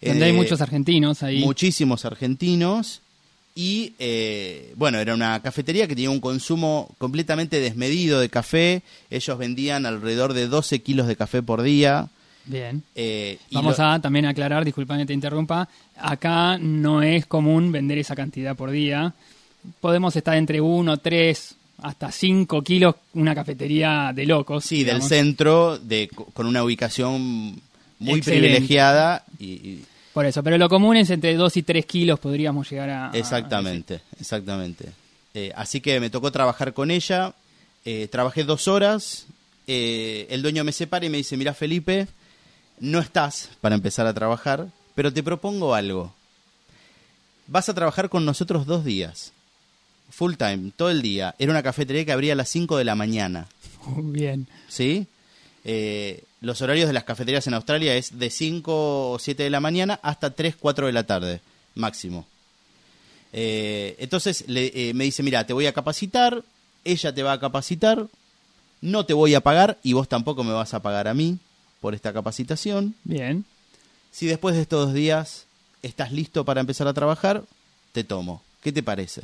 Donde 0.02 0.26
hay 0.26 0.32
Eh, 0.32 0.34
muchos 0.34 0.62
argentinos 0.62 1.24
ahí. 1.24 1.40
Muchísimos 1.40 2.06
argentinos. 2.06 3.02
Y 3.56 3.94
eh, 4.00 4.72
bueno, 4.76 5.00
era 5.00 5.14
una 5.16 5.42
cafetería 5.42 5.88
que 5.88 5.96
tenía 5.96 6.12
un 6.12 6.22
consumo 6.22 6.94
completamente 7.00 7.60
desmedido 7.60 8.20
de 8.20 8.30
café. 8.30 8.84
Ellos 9.10 9.38
vendían 9.38 9.86
alrededor 9.88 10.34
de 10.34 10.48
12 10.48 10.80
kilos 10.84 11.08
de 11.08 11.16
café 11.16 11.42
por 11.42 11.64
día. 11.64 12.08
Bien. 12.46 12.82
Eh, 12.96 13.38
Vamos 13.52 13.78
lo- 13.78 13.86
a 13.86 14.00
también 14.02 14.26
aclarar, 14.26 14.66
disculpame 14.66 15.02
que 15.04 15.08
te 15.08 15.14
interrumpa, 15.14 15.68
acá 15.98 16.58
no 16.58 17.02
es 17.04 17.26
común 17.28 17.72
vender 17.72 17.98
esa 18.00 18.16
cantidad 18.16 18.56
por 18.56 18.72
día. 18.72 19.14
Podemos 19.80 20.16
estar 20.16 20.36
entre 20.38 20.60
1, 20.62 20.98
3, 20.98 21.56
hasta 21.84 22.12
5 22.12 22.62
kilos, 22.64 22.96
una 23.14 23.36
cafetería 23.36 24.12
de 24.16 24.26
locos. 24.26 24.66
Sí, 24.66 24.84
del 24.84 25.02
centro, 25.02 25.78
de, 25.78 26.10
con 26.34 26.46
una 26.48 26.64
ubicación 26.64 27.22
muy 28.00 28.20
Excelente. 28.20 28.48
privilegiada. 28.50 29.24
y- 29.38 29.46
y 29.46 29.86
Por 30.14 30.26
eso, 30.26 30.42
pero 30.44 30.58
lo 30.58 30.68
común 30.70 30.98
es 30.98 31.10
entre 31.12 31.36
2 31.36 31.56
y 31.58 31.64
3 31.64 31.86
kilos 31.86 32.20
podríamos 32.20 32.70
llegar 32.70 32.90
a... 32.90 33.12
a- 33.12 33.18
Exactamente, 33.18 34.02
exactamente. 34.20 34.86
Eh, 35.34 35.52
así 35.56 35.80
que 35.82 36.00
me 36.00 36.10
tocó 36.10 36.32
trabajar 36.32 36.74
con 36.74 36.90
ella. 36.92 37.34
eh, 37.86 38.08
trabajé 38.12 38.44
dos 38.44 38.68
horas. 38.68 39.26
el 39.68 40.42
dueño 40.42 40.64
me 40.64 40.72
separa 40.72 41.06
y 41.06 41.10
me 41.10 41.18
dice, 41.18 41.38
mira 41.38 41.54
Felipe, 41.54 42.08
no 42.80 43.00
estás 43.00 43.50
para 43.62 43.76
empezar 43.76 44.06
a 44.08 44.14
trabajar, 44.14 44.68
pero 44.96 45.12
te 45.14 45.24
propongo 45.24 45.74
algo. 45.76 46.14
Vas 47.48 47.70
a 47.70 47.74
trabajar 47.74 48.10
con 48.10 48.26
nosotros 48.26 48.66
dos 48.66 48.86
días. 48.86 49.32
Full 50.12 50.36
time, 50.36 50.72
todo 50.76 50.90
el 50.90 51.02
día. 51.02 51.36
Era 51.40 51.52
una 51.52 51.64
cafetería 51.64 52.06
que 52.06 52.12
abría 52.12 52.34
a 52.34 52.36
las 52.36 52.50
5 52.50 52.78
de 52.78 52.84
la 52.86 52.96
mañana. 52.96 53.48
Bien. 53.98 54.48
¿sí? 54.68 55.08
Eh, 55.66 56.24
los 56.42 56.62
horarios 56.62 56.88
de 56.88 56.94
las 56.94 57.04
cafeterías 57.04 57.46
en 57.48 57.54
Australia 57.54 57.96
es 57.96 58.18
de 58.18 58.30
5 58.30 59.12
o 59.12 59.20
7 59.20 59.44
de 59.44 59.50
la 59.50 59.60
mañana 59.60 60.00
hasta 60.04 60.32
3, 60.32 60.56
4 60.60 60.88
de 60.88 60.94
la 60.94 61.04
tarde, 61.04 61.42
máximo. 61.76 62.26
Eh, 63.34 63.96
entonces 64.00 64.46
le- 64.48 64.72
eh, 64.90 64.94
me 64.94 65.04
dice, 65.04 65.22
mira, 65.24 65.46
te 65.46 65.54
voy 65.54 65.68
a 65.68 65.74
capacitar, 65.74 66.44
ella 66.84 67.14
te 67.14 67.24
va 67.24 67.34
a 67.34 67.40
capacitar, 67.40 68.08
no 68.82 69.06
te 69.06 69.14
voy 69.14 69.36
a 69.36 69.42
pagar 69.42 69.78
y 69.84 69.94
vos 69.94 70.08
tampoco 70.08 70.44
me 70.44 70.54
vas 70.54 70.74
a 70.74 70.82
pagar 70.82 71.08
a 71.08 71.14
mí 71.14 71.38
por 71.80 71.96
esta 71.96 72.14
capacitación. 72.14 72.96
Bien. 73.04 73.46
Si 74.12 74.26
después 74.26 74.56
de 74.56 74.62
estos 74.62 74.86
dos 74.88 74.94
días 74.94 75.46
estás 75.82 76.12
listo 76.12 76.46
para 76.46 76.62
empezar 76.62 76.88
a 76.88 76.94
trabajar, 76.94 77.44
te 77.92 78.04
tomo. 78.04 78.42
¿Qué 78.62 78.72
te 78.72 78.84
parece? 78.84 79.24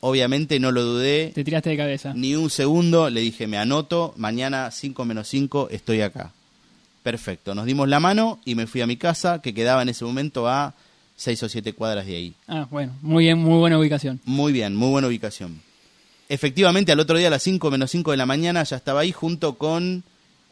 Obviamente 0.00 0.60
no 0.60 0.70
lo 0.70 0.82
dudé, 0.82 1.32
Te 1.34 1.44
tiraste 1.44 1.70
de 1.70 1.76
cabeza. 1.76 2.12
ni 2.14 2.34
un 2.34 2.50
segundo, 2.50 3.08
le 3.08 3.20
dije, 3.22 3.46
me 3.46 3.56
anoto, 3.56 4.12
mañana 4.16 4.70
5 4.70 5.04
menos 5.04 5.28
5 5.28 5.68
estoy 5.70 6.02
acá. 6.02 6.32
Perfecto, 7.02 7.54
nos 7.54 7.64
dimos 7.66 7.88
la 7.88 8.00
mano 8.00 8.38
y 8.44 8.54
me 8.54 8.66
fui 8.66 8.80
a 8.82 8.86
mi 8.86 8.96
casa, 8.96 9.40
que 9.40 9.54
quedaba 9.54 9.82
en 9.82 9.88
ese 9.90 10.04
momento 10.04 10.46
a 10.48 10.74
6 11.16 11.42
o 11.44 11.48
7 11.48 11.72
cuadras 11.72 12.06
de 12.06 12.16
ahí. 12.16 12.34
Ah, 12.48 12.66
bueno. 12.70 12.92
Muy 13.02 13.24
bien, 13.24 13.38
muy 13.38 13.58
buena 13.58 13.78
ubicación. 13.78 14.20
Muy 14.24 14.52
bien, 14.52 14.74
muy 14.74 14.90
buena 14.90 15.08
ubicación. 15.08 15.60
Efectivamente, 16.28 16.92
al 16.92 17.00
otro 17.00 17.16
día 17.18 17.28
a 17.28 17.30
las 17.30 17.42
5 17.42 17.70
menos 17.70 17.90
5 17.90 18.10
de 18.10 18.16
la 18.16 18.26
mañana 18.26 18.62
ya 18.64 18.76
estaba 18.76 19.00
ahí 19.00 19.12
junto 19.12 19.54
con 19.54 20.02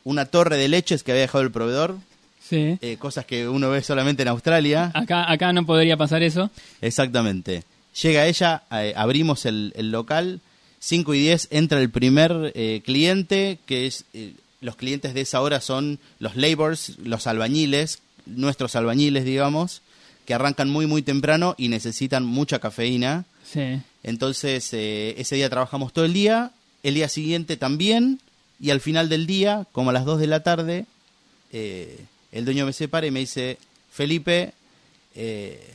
una 0.04 0.26
torre 0.26 0.56
de 0.56 0.68
leches 0.68 1.02
que 1.02 1.12
había 1.12 1.22
dejado 1.22 1.42
el 1.44 1.50
proveedor, 1.50 1.96
Sí. 2.48 2.76
eh, 2.82 2.96
cosas 2.98 3.24
que 3.24 3.48
uno 3.48 3.70
ve 3.70 3.82
solamente 3.82 4.22
en 4.22 4.28
Australia. 4.28 4.90
Acá, 4.94 5.30
acá 5.30 5.52
no 5.52 5.64
podría 5.64 5.96
pasar 5.96 6.22
eso. 6.22 6.50
Exactamente. 6.80 7.64
Llega 8.02 8.26
ella, 8.26 8.62
eh, 8.70 8.92
abrimos 8.96 9.46
el, 9.46 9.72
el 9.76 9.90
local, 9.90 10.40
5 10.80 11.14
y 11.14 11.20
10 11.20 11.48
entra 11.50 11.80
el 11.80 11.90
primer 11.90 12.52
eh, 12.54 12.82
cliente, 12.84 13.58
que 13.66 13.86
es, 13.86 14.04
eh, 14.14 14.32
los 14.60 14.76
clientes 14.76 15.14
de 15.14 15.20
esa 15.22 15.40
hora 15.40 15.60
son 15.60 15.98
los 16.18 16.36
laborers, 16.36 16.98
los 16.98 17.26
albañiles, 17.26 18.00
nuestros 18.26 18.76
albañiles, 18.76 19.24
digamos, 19.24 19.80
que 20.26 20.34
arrancan 20.34 20.68
muy, 20.68 20.86
muy 20.86 21.02
temprano 21.02 21.54
y 21.56 21.68
necesitan 21.68 22.24
mucha 22.24 22.58
cafeína. 22.58 23.24
Sí. 23.50 23.80
Entonces, 24.02 24.68
eh, 24.72 25.14
ese 25.18 25.36
día 25.36 25.48
trabajamos 25.50 25.92
todo 25.92 26.04
el 26.04 26.12
día, 26.12 26.50
el 26.82 26.94
día 26.94 27.08
siguiente 27.08 27.56
también, 27.56 28.20
y 28.62 28.70
al 28.70 28.80
final 28.80 29.10
del 29.10 29.26
día, 29.26 29.66
como 29.72 29.90
a 29.90 29.92
las 29.92 30.06
2 30.06 30.18
de 30.20 30.26
la 30.28 30.42
tarde, 30.42 30.86
eh, 31.52 31.98
el 32.30 32.44
dueño 32.46 32.64
me 32.64 32.72
separa 32.72 33.06
y 33.06 33.10
me 33.10 33.20
dice, 33.20 33.58
Felipe, 33.90 34.52
eh, 35.14 35.74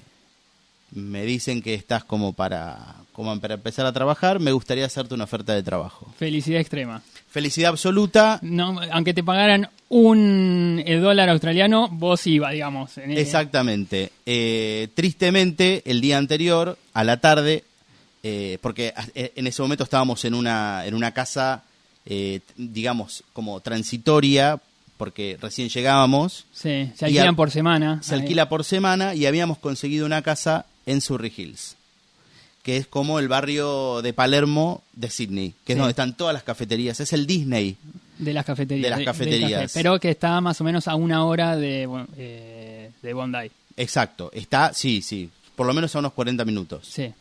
me 0.91 1.23
dicen 1.25 1.61
que 1.61 1.73
estás 1.73 2.03
como 2.05 2.33
para, 2.33 2.95
como 3.11 3.37
para 3.39 3.55
empezar 3.55 3.85
a 3.85 3.91
trabajar, 3.91 4.39
me 4.39 4.51
gustaría 4.53 4.85
hacerte 4.85 5.13
una 5.13 5.25
oferta 5.25 5.53
de 5.53 5.61
trabajo. 5.63 6.11
Felicidad 6.17 6.61
extrema. 6.61 7.01
Felicidad 7.29 7.69
absoluta. 7.71 8.39
No, 8.41 8.79
aunque 8.91 9.13
te 9.13 9.23
pagaran 9.23 9.69
un 9.89 10.81
eh, 10.85 10.95
dólar 10.97 11.29
australiano, 11.29 11.89
vos 11.91 12.25
iba, 12.25 12.49
digamos. 12.51 12.97
en- 12.97 13.11
Exactamente. 13.11 14.11
Eh, 14.25 14.87
tristemente, 14.95 15.83
el 15.85 15.99
día 16.01 16.17
anterior, 16.17 16.77
a 16.93 17.03
la 17.03 17.19
tarde, 17.19 17.63
eh, 18.23 18.57
porque 18.61 18.93
en 19.13 19.45
ese 19.45 19.61
momento 19.61 19.83
estábamos 19.83 20.23
en 20.25 20.33
una, 20.33 20.85
en 20.85 20.95
una 20.95 21.13
casa, 21.13 21.63
eh, 22.07 22.39
digamos, 22.55 23.23
como 23.33 23.59
transitoria, 23.59 24.59
porque 24.97 25.37
recién 25.39 25.69
llegábamos, 25.69 26.45
Sí, 26.53 26.89
se 26.95 27.05
alquilan 27.05 27.35
por 27.35 27.51
semana. 27.51 28.01
se 28.01 28.15
Ahí. 28.15 28.21
alquila 28.21 28.49
por 28.49 28.63
semana 28.63 29.13
y 29.13 29.25
habíamos 29.27 29.57
conseguido 29.59 30.05
una 30.05 30.21
casa 30.23 30.65
en 30.85 31.01
Surrey 31.01 31.31
Hills, 31.35 31.75
que 32.63 32.77
es 32.77 32.87
como 32.87 33.19
el 33.19 33.27
barrio 33.27 34.01
de 34.01 34.13
Palermo 34.13 34.81
de 34.93 35.09
Sydney, 35.09 35.53
que 35.65 35.73
es 35.73 35.77
donde 35.77 35.91
están 35.91 36.15
todas 36.15 36.33
las 36.33 36.43
cafeterías, 36.43 36.99
es 36.99 37.13
el 37.13 37.27
Disney. 37.27 37.77
De 38.17 38.33
las 38.33 38.45
cafeterías. 38.45 38.83
De 38.83 38.89
las 38.89 39.05
cafeterías. 39.05 39.61
café, 39.63 39.73
pero 39.79 39.99
que 39.99 40.09
está 40.09 40.41
más 40.41 40.59
o 40.61 40.63
menos 40.63 40.87
a 40.87 40.95
una 40.95 41.23
hora 41.25 41.55
de, 41.55 41.85
bueno, 41.85 42.07
eh, 42.17 42.89
de 43.03 43.13
Bondi. 43.13 43.51
Exacto, 43.75 44.31
está, 44.33 44.73
sí, 44.73 45.01
sí, 45.03 45.29
por 45.55 45.67
lo 45.67 45.73
menos 45.73 45.95
a 45.95 45.99
unos 45.99 46.13
40 46.13 46.43
minutos. 46.45 46.87
Sí. 46.91 47.11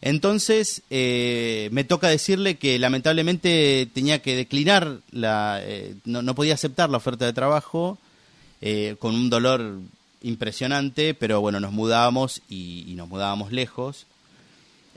Entonces, 0.00 0.82
eh, 0.90 1.68
me 1.72 1.84
toca 1.84 2.08
decirle 2.08 2.56
que 2.56 2.78
lamentablemente 2.78 3.88
tenía 3.92 4.20
que 4.20 4.36
declinar, 4.36 5.00
la, 5.10 5.60
eh, 5.62 5.94
no, 6.04 6.34
podía 6.34 6.54
aceptar 6.54 6.90
la 6.90 6.98
oferta 6.98 7.24
de 7.24 7.32
trabajo 7.32 7.98
eh, 8.60 8.96
con 8.98 9.14
un 9.14 9.30
dolor 9.30 9.78
impresionante, 10.22 11.14
pero 11.14 11.40
bueno, 11.40 11.60
nos 11.60 11.72
mudábamos 11.72 12.42
y, 12.48 12.84
y 12.86 12.94
nos 12.94 13.08
mudábamos 13.08 13.52
lejos. 13.52 14.06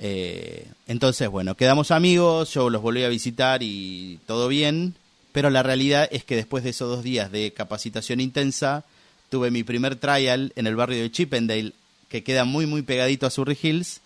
Eh, 0.01 0.65
entonces, 0.87 1.27
bueno, 1.29 1.55
quedamos 1.55 1.91
amigos, 1.91 2.53
yo 2.53 2.69
los 2.69 2.81
volví 2.81 3.03
a 3.03 3.09
visitar 3.09 3.61
y 3.61 4.19
todo 4.25 4.47
bien, 4.47 4.95
pero 5.33 5.49
la 5.49 5.61
realidad 5.61 6.07
es 6.11 6.23
que 6.23 6.35
después 6.37 6.63
de 6.63 6.69
esos 6.69 6.89
dos 6.89 7.03
días 7.03 7.31
de 7.31 7.51
capacitación 7.51 8.21
intensa, 8.21 8.85
tuve 9.29 9.51
mi 9.51 9.63
primer 9.63 9.97
trial 9.97 10.53
en 10.55 10.67
el 10.67 10.75
barrio 10.75 11.01
de 11.01 11.11
Chippendale, 11.11 11.73
que 12.07 12.23
queda 12.23 12.45
muy, 12.45 12.65
muy 12.65 12.81
pegadito 12.81 13.27
a 13.27 13.29
Surrey 13.29 13.57
Hills, 13.61 14.01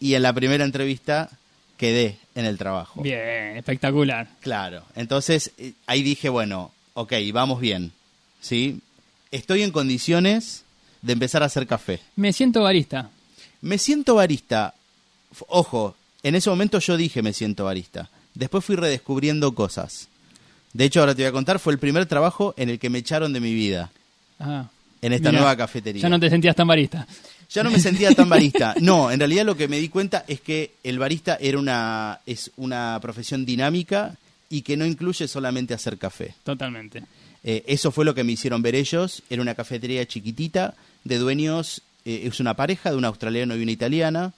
y 0.00 0.14
en 0.14 0.22
la 0.22 0.32
primera 0.32 0.64
entrevista 0.64 1.30
quedé 1.76 2.18
en 2.34 2.44
el 2.44 2.58
trabajo. 2.58 3.02
Bien, 3.02 3.56
espectacular. 3.56 4.28
Claro, 4.40 4.84
entonces 4.94 5.52
eh, 5.58 5.72
ahí 5.86 6.02
dije, 6.02 6.28
bueno, 6.28 6.72
ok, 6.94 7.12
vamos 7.32 7.60
bien, 7.60 7.92
¿sí? 8.40 8.80
Estoy 9.30 9.62
en 9.62 9.70
condiciones 9.72 10.64
de 11.02 11.12
empezar 11.12 11.42
a 11.42 11.46
hacer 11.46 11.66
café. 11.66 12.00
Me 12.16 12.32
siento 12.32 12.62
barista. 12.62 13.10
Me 13.60 13.78
siento 13.78 14.14
barista. 14.14 14.74
Ojo, 15.48 15.94
en 16.22 16.34
ese 16.34 16.48
momento 16.50 16.78
yo 16.78 16.96
dije 16.96 17.22
me 17.22 17.32
siento 17.32 17.64
barista. 17.64 18.08
Después 18.34 18.64
fui 18.64 18.76
redescubriendo 18.76 19.54
cosas. 19.54 20.08
De 20.72 20.84
hecho, 20.84 21.00
ahora 21.00 21.14
te 21.14 21.22
voy 21.22 21.28
a 21.30 21.32
contar, 21.32 21.58
fue 21.58 21.72
el 21.72 21.78
primer 21.78 22.04
trabajo 22.06 22.52
en 22.58 22.68
el 22.68 22.78
que 22.78 22.90
me 22.90 22.98
echaron 22.98 23.32
de 23.32 23.40
mi 23.40 23.54
vida, 23.54 23.90
Ah, 24.38 24.66
en 25.02 25.12
esta 25.12 25.30
mirá, 25.30 25.40
nueva 25.40 25.56
cafetería. 25.56 26.02
Ya 26.02 26.08
no 26.08 26.20
te 26.20 26.30
sentías 26.30 26.56
tan 26.56 26.66
barista. 26.66 27.06
Ya 27.50 27.62
no 27.62 27.70
me 27.70 27.78
sentía 27.78 28.12
tan 28.12 28.28
barista. 28.28 28.74
No, 28.80 29.10
en 29.10 29.18
realidad 29.18 29.44
lo 29.44 29.56
que 29.56 29.68
me 29.68 29.78
di 29.78 29.88
cuenta 29.88 30.24
es 30.26 30.40
que 30.40 30.72
el 30.82 30.98
barista 30.98 31.38
era 31.40 31.58
una, 31.58 32.20
es 32.26 32.50
una 32.56 32.98
profesión 33.00 33.44
dinámica 33.44 34.16
y 34.48 34.62
que 34.62 34.76
no 34.76 34.86
incluye 34.86 35.28
solamente 35.28 35.74
hacer 35.74 35.98
café. 35.98 36.34
Totalmente. 36.44 37.02
Eh, 37.44 37.64
eso 37.66 37.92
fue 37.92 38.04
lo 38.04 38.14
que 38.14 38.24
me 38.24 38.32
hicieron 38.32 38.62
ver 38.62 38.74
ellos. 38.74 39.22
Era 39.30 39.42
una 39.42 39.54
cafetería 39.54 40.06
chiquitita 40.06 40.74
de 41.04 41.18
dueños, 41.18 41.82
eh, 42.04 42.22
es 42.24 42.40
una 42.40 42.54
pareja 42.54 42.90
de 42.90 42.96
un 42.96 43.04
australiano 43.04 43.56
y 43.56 43.62
una 43.62 43.72
italiana, 43.72 44.32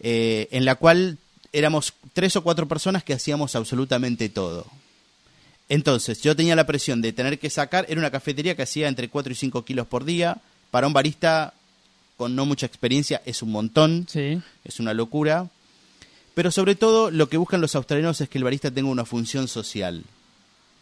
eh, 0.00 0.48
en 0.50 0.64
la 0.64 0.74
cual 0.74 1.18
éramos 1.52 1.94
tres 2.12 2.34
o 2.36 2.42
cuatro 2.42 2.66
personas 2.66 3.04
que 3.04 3.14
hacíamos 3.14 3.54
absolutamente 3.54 4.28
todo. 4.28 4.66
Entonces, 5.68 6.20
yo 6.22 6.36
tenía 6.36 6.54
la 6.56 6.66
presión 6.66 7.00
de 7.00 7.12
tener 7.12 7.38
que 7.38 7.48
sacar, 7.50 7.86
era 7.88 7.98
una 7.98 8.10
cafetería 8.10 8.54
que 8.54 8.62
hacía 8.62 8.88
entre 8.88 9.08
4 9.08 9.32
y 9.32 9.36
5 9.36 9.64
kilos 9.64 9.86
por 9.86 10.04
día. 10.04 10.38
Para 10.70 10.86
un 10.86 10.92
barista 10.92 11.54
con 12.16 12.36
no 12.36 12.46
mucha 12.46 12.66
experiencia 12.66 13.22
es 13.24 13.42
un 13.42 13.50
montón 13.50 14.06
Sí. 14.08 14.40
es 14.64 14.80
una 14.80 14.92
locura. 14.94 15.48
Pero 16.34 16.50
sobre 16.50 16.74
todo 16.74 17.10
lo 17.10 17.28
que 17.28 17.36
buscan 17.36 17.60
los 17.60 17.74
australianos 17.74 18.20
es 18.20 18.28
que 18.28 18.38
el 18.38 18.44
barista 18.44 18.70
tenga 18.70 18.88
una 18.90 19.04
función 19.04 19.48
social. 19.48 20.02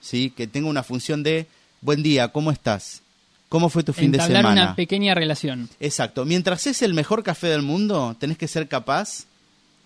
¿Sí? 0.01 0.31
Que 0.37 0.47
tenga 0.47 0.69
una 0.69 0.83
función 0.83 1.23
de 1.23 1.47
buen 1.81 2.03
día, 2.03 2.29
¿cómo 2.29 2.51
estás? 2.51 3.03
¿Cómo 3.49 3.69
fue 3.69 3.85
tu 3.85 3.93
fin 3.93 4.11
de 4.11 4.19
semana? 4.19 4.51
una 4.53 4.75
pequeña 4.75 5.15
relación. 5.15 5.69
Exacto. 5.79 6.25
Mientras 6.25 6.67
es 6.67 6.81
el 6.83 6.95
mejor 6.95 7.23
café 7.23 7.49
del 7.49 7.62
mundo, 7.62 8.17
tenés 8.19 8.39
que 8.39 8.49
ser 8.49 8.67
capaz 8.67 9.27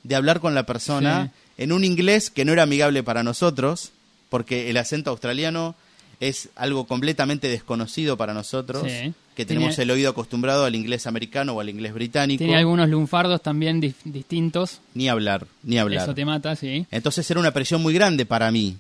de 0.05 0.15
hablar 0.15 0.41
con 0.41 0.55
la 0.55 0.65
persona 0.65 1.33
en 1.59 1.73
un 1.73 1.85
inglés 1.85 2.31
que 2.31 2.45
no 2.45 2.53
era 2.53 2.63
amigable 2.63 3.03
para 3.03 3.25
nosotros, 3.25 3.91
porque 4.29 4.71
el 4.71 4.77
acento 4.77 5.11
australiano 5.11 5.75
es 6.21 6.49
algo 6.57 6.87
completamente 6.87 7.49
desconocido 7.49 8.17
para 8.17 8.33
nosotros, 8.33 8.85
Sí. 8.91 9.13
que 9.37 9.45
tenemos 9.45 9.77
Tiene- 9.77 9.83
el 9.85 9.91
oído 9.91 10.11
acostumbrado 10.11 10.65
al 10.65 10.75
inglés 10.75 11.07
americano 11.07 11.53
o 11.53 11.61
al 11.61 11.69
inglés 11.69 11.93
británico. 11.93 12.39
Tiene 12.39 12.57
algunos 12.57 12.89
lunfardos 12.89 13.43
también 13.43 13.81
distintos. 14.05 14.81
Ni 14.95 15.09
hablar, 15.11 15.47
ni 15.63 15.79
hablar. 15.79 16.05
Eso 16.05 16.15
te 16.15 16.25
mata, 16.25 16.57
sí. 16.57 16.87
Entonces 16.91 17.31
era 17.31 17.39
una 17.39 17.51
presión 17.53 17.83
muy 17.83 17.93
grande 17.93 18.25
para 18.25 18.51
mí. 18.51 18.77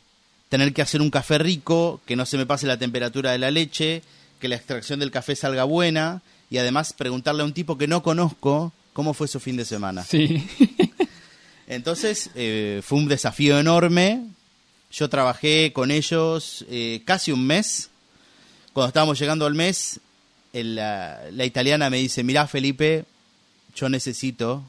Tener 0.48 0.72
que 0.72 0.80
hacer 0.80 1.02
un 1.02 1.10
café 1.10 1.36
rico, 1.38 2.00
que 2.06 2.16
no 2.16 2.24
se 2.24 2.38
me 2.38 2.46
pase 2.46 2.66
la 2.66 2.78
temperatura 2.78 3.32
de 3.32 3.38
la 3.38 3.50
leche, 3.50 4.02
que 4.40 4.48
la 4.48 4.56
extracción 4.56 4.98
del 5.00 5.10
café 5.10 5.36
salga 5.36 5.64
buena 5.64 6.22
y 6.50 6.56
además 6.58 6.94
preguntarle 6.94 7.42
a 7.42 7.44
un 7.44 7.52
tipo 7.52 7.76
que 7.76 7.86
no 7.88 8.02
conozco 8.02 8.72
cómo 8.94 9.12
fue 9.12 9.28
su 9.28 9.40
fin 9.40 9.56
de 9.58 9.64
semana. 9.66 10.04
Sí. 10.04 10.42
Entonces 11.66 12.30
eh, 12.34 12.80
fue 12.84 12.98
un 12.98 13.08
desafío 13.08 13.58
enorme. 13.58 14.22
Yo 14.96 15.10
trabajé 15.10 15.74
con 15.74 15.90
ellos 15.90 16.64
eh, 16.70 17.02
casi 17.04 17.30
un 17.30 17.46
mes. 17.46 17.90
Cuando 18.72 18.88
estábamos 18.88 19.18
llegando 19.18 19.44
al 19.44 19.52
mes, 19.52 20.00
la 20.54 21.44
italiana 21.44 21.90
me 21.90 21.98
dice, 21.98 22.24
mirá 22.24 22.46
Felipe, 22.46 23.04
yo 23.74 23.90
necesito 23.90 24.64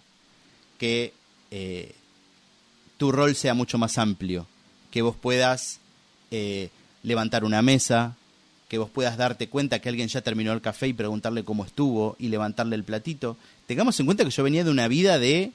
que 0.77 1.13
eh, 1.49 1.95
tu 2.97 3.13
rol 3.13 3.37
sea 3.37 3.53
mucho 3.53 3.77
más 3.77 3.97
amplio, 3.97 4.47
que 4.91 5.01
vos 5.01 5.15
puedas 5.15 5.79
eh, 6.29 6.71
levantar 7.03 7.45
una 7.45 7.61
mesa, 7.61 8.17
que 8.67 8.79
vos 8.79 8.89
puedas 8.89 9.15
darte 9.15 9.47
cuenta 9.47 9.79
que 9.79 9.87
alguien 9.87 10.09
ya 10.09 10.21
terminó 10.21 10.51
el 10.51 10.59
café 10.59 10.89
y 10.89 10.93
preguntarle 10.93 11.45
cómo 11.45 11.63
estuvo 11.63 12.17
y 12.19 12.27
levantarle 12.27 12.75
el 12.75 12.83
platito. 12.83 13.37
Tengamos 13.67 13.99
en 13.99 14.05
cuenta 14.07 14.23
que 14.23 14.31
yo 14.31 14.43
venía 14.43 14.63
de 14.63 14.71
una 14.71 14.87
vida 14.87 15.19
de 15.19 15.51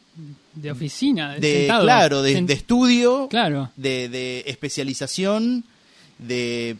De 0.55 0.71
oficina, 0.71 1.33
de, 1.35 1.41
de 1.41 1.59
sentado. 1.61 1.83
claro 1.85 2.23
de, 2.23 2.41
de 2.43 2.53
estudio 2.53 3.27
Claro. 3.29 3.71
de, 3.77 4.09
de 4.09 4.45
especialización 4.47 5.65
de 6.19 6.77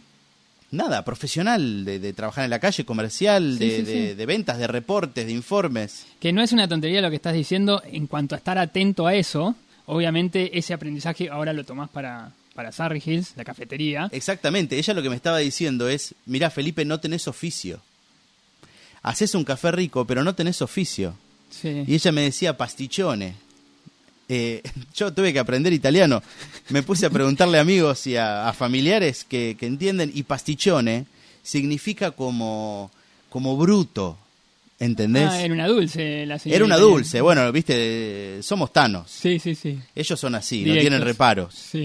nada 0.71 1.03
profesional 1.03 1.85
de, 1.85 1.99
de 1.99 2.13
trabajar 2.13 2.43
en 2.45 2.49
la 2.51 2.59
calle 2.59 2.85
comercial 2.85 3.57
Sí, 3.59 3.67
de, 3.67 3.75
sí, 3.77 3.81
de- 3.83 4.09
sí. 4.09 4.13
de 4.15 4.25
ventas 4.25 4.57
de 4.57 4.67
reportes 4.67 5.25
de 5.25 5.31
informes 5.31 6.05
Que 6.19 6.31
no 6.31 6.41
es 6.41 6.51
una 6.51 6.67
tontería 6.67 7.01
lo 7.01 7.09
que 7.09 7.15
estás 7.17 7.33
diciendo 7.33 7.81
en 7.91 8.07
cuanto 8.07 8.35
a 8.35 8.37
estar 8.37 8.57
atento 8.57 9.05
a 9.07 9.15
eso. 9.15 9.55
Obviamente 9.85 10.57
ese 10.57 10.73
aprendizaje 10.73 11.29
ahora 11.29 11.51
lo 11.51 11.65
tomás 11.65 11.89
para, 11.89 12.31
para 12.55 12.71
Surrey 12.71 13.01
Hills, 13.05 13.33
la 13.35 13.43
cafetería. 13.43 14.07
exactamente 14.11 14.77
ella 14.77 14.93
lo 14.93 15.01
que 15.01 15.09
me 15.09 15.15
estaba 15.15 15.39
diciendo 15.39 15.89
es 15.89 16.15
mira 16.25 16.49
Felipe 16.49 16.85
no 16.85 16.99
tenés 16.99 17.27
oficio 17.27 17.81
haces 19.03 19.35
un 19.35 19.43
café 19.43 19.71
rico 19.71 20.05
pero 20.05 20.23
no 20.23 20.33
tenés 20.33 20.61
oficio 20.61 21.13
Sí. 21.49 21.83
y 21.85 21.93
ella 21.93 22.11
me 22.11 22.21
decía 22.23 22.57
pastichone 22.57 23.35
Eh, 24.29 24.63
yo 24.95 25.13
tuve 25.13 25.31
que 25.33 25.39
aprender 25.39 25.71
italiano. 25.73 26.23
Me 26.69 26.81
puse 26.81 27.05
a 27.05 27.09
preguntarle 27.11 27.57
a 27.57 27.61
amigos 27.61 28.07
y 28.07 28.15
a, 28.15 28.47
a 28.49 28.53
familiares 28.53 29.23
que, 29.25 29.55
que 29.59 29.67
entienden. 29.67 30.09
Y 30.15 30.23
pastichone 30.23 31.05
significa 31.43 32.11
como, 32.11 32.89
como 33.29 33.57
bruto. 33.57 34.17
¿Entendés? 34.79 35.27
Ah, 35.29 35.41
era 35.43 35.53
una 35.53 35.67
dulce 35.67 36.25
la 36.25 36.39
señora 36.39 36.55
Era 36.55 36.65
una 36.65 36.77
dulce. 36.77 37.21
Bueno, 37.21 37.51
viste, 37.51 38.39
somos 38.41 38.71
tanos. 38.73 39.11
Sí, 39.11 39.37
sí, 39.39 39.53
sí. 39.55 39.77
Ellos 39.93 40.19
son 40.19 40.33
así, 40.35 40.63
no 40.65 40.73
tienen 40.73 41.01
reparos. 41.01 41.53
Sí. 41.53 41.83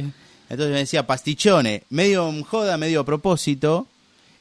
Entonces 0.48 0.72
me 0.72 0.78
decía 0.78 1.06
pastichone, 1.06 1.82
medio 1.90 2.32
joda, 2.44 2.78
medio 2.78 3.00
a 3.00 3.04
propósito, 3.04 3.86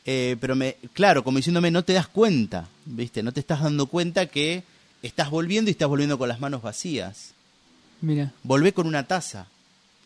eh, 0.10 0.38
pero 0.40 0.56
me, 0.56 0.78
claro, 0.94 1.22
como 1.22 1.38
diciéndome, 1.38 1.70
no 1.70 1.84
te 1.84 1.92
das 1.92 2.08
cuenta, 2.08 2.70
¿viste? 2.86 3.22
No 3.22 3.34
te 3.34 3.42
estás 3.42 3.62
dando 3.62 3.88
cuenta 3.88 4.28
que 4.28 4.64
estás 5.02 5.30
volviendo 5.30 5.70
y 5.70 5.74
estás 5.74 5.90
volviendo 5.90 6.18
con 6.18 6.30
las 6.30 6.40
manos 6.40 6.62
vacías. 6.62 7.34
Mira. 8.00 8.32
Volvé 8.42 8.72
con 8.72 8.88
una 8.88 9.06
taza, 9.06 9.48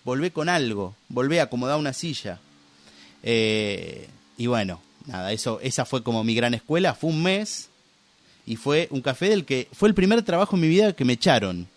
volvé 0.04 0.32
con 0.32 0.50
algo, 0.50 0.96
volvé 1.08 1.40
a 1.40 1.44
acomodar 1.44 1.78
una 1.78 1.94
silla. 1.94 2.40
Eh, 3.22 4.10
y 4.38 4.48
bueno, 4.48 4.82
nada, 5.06 5.32
eso, 5.34 5.60
esa 5.62 5.86
fue 5.86 6.02
como 6.02 6.24
mi 6.24 6.34
gran 6.34 6.56
escuela, 6.56 6.96
fue 6.96 7.12
un 7.12 7.22
mes 7.22 7.70
y 8.48 8.56
fue 8.56 8.88
un 8.90 9.02
café 9.02 9.30
del 9.30 9.46
que 9.46 9.68
fue 9.72 9.88
el 9.88 9.94
primer 9.94 10.24
trabajo 10.24 10.56
en 10.56 10.64
mi 10.64 10.68
vida 10.68 10.94
que 10.94 11.06
me 11.06 11.14
echaron. 11.14 11.68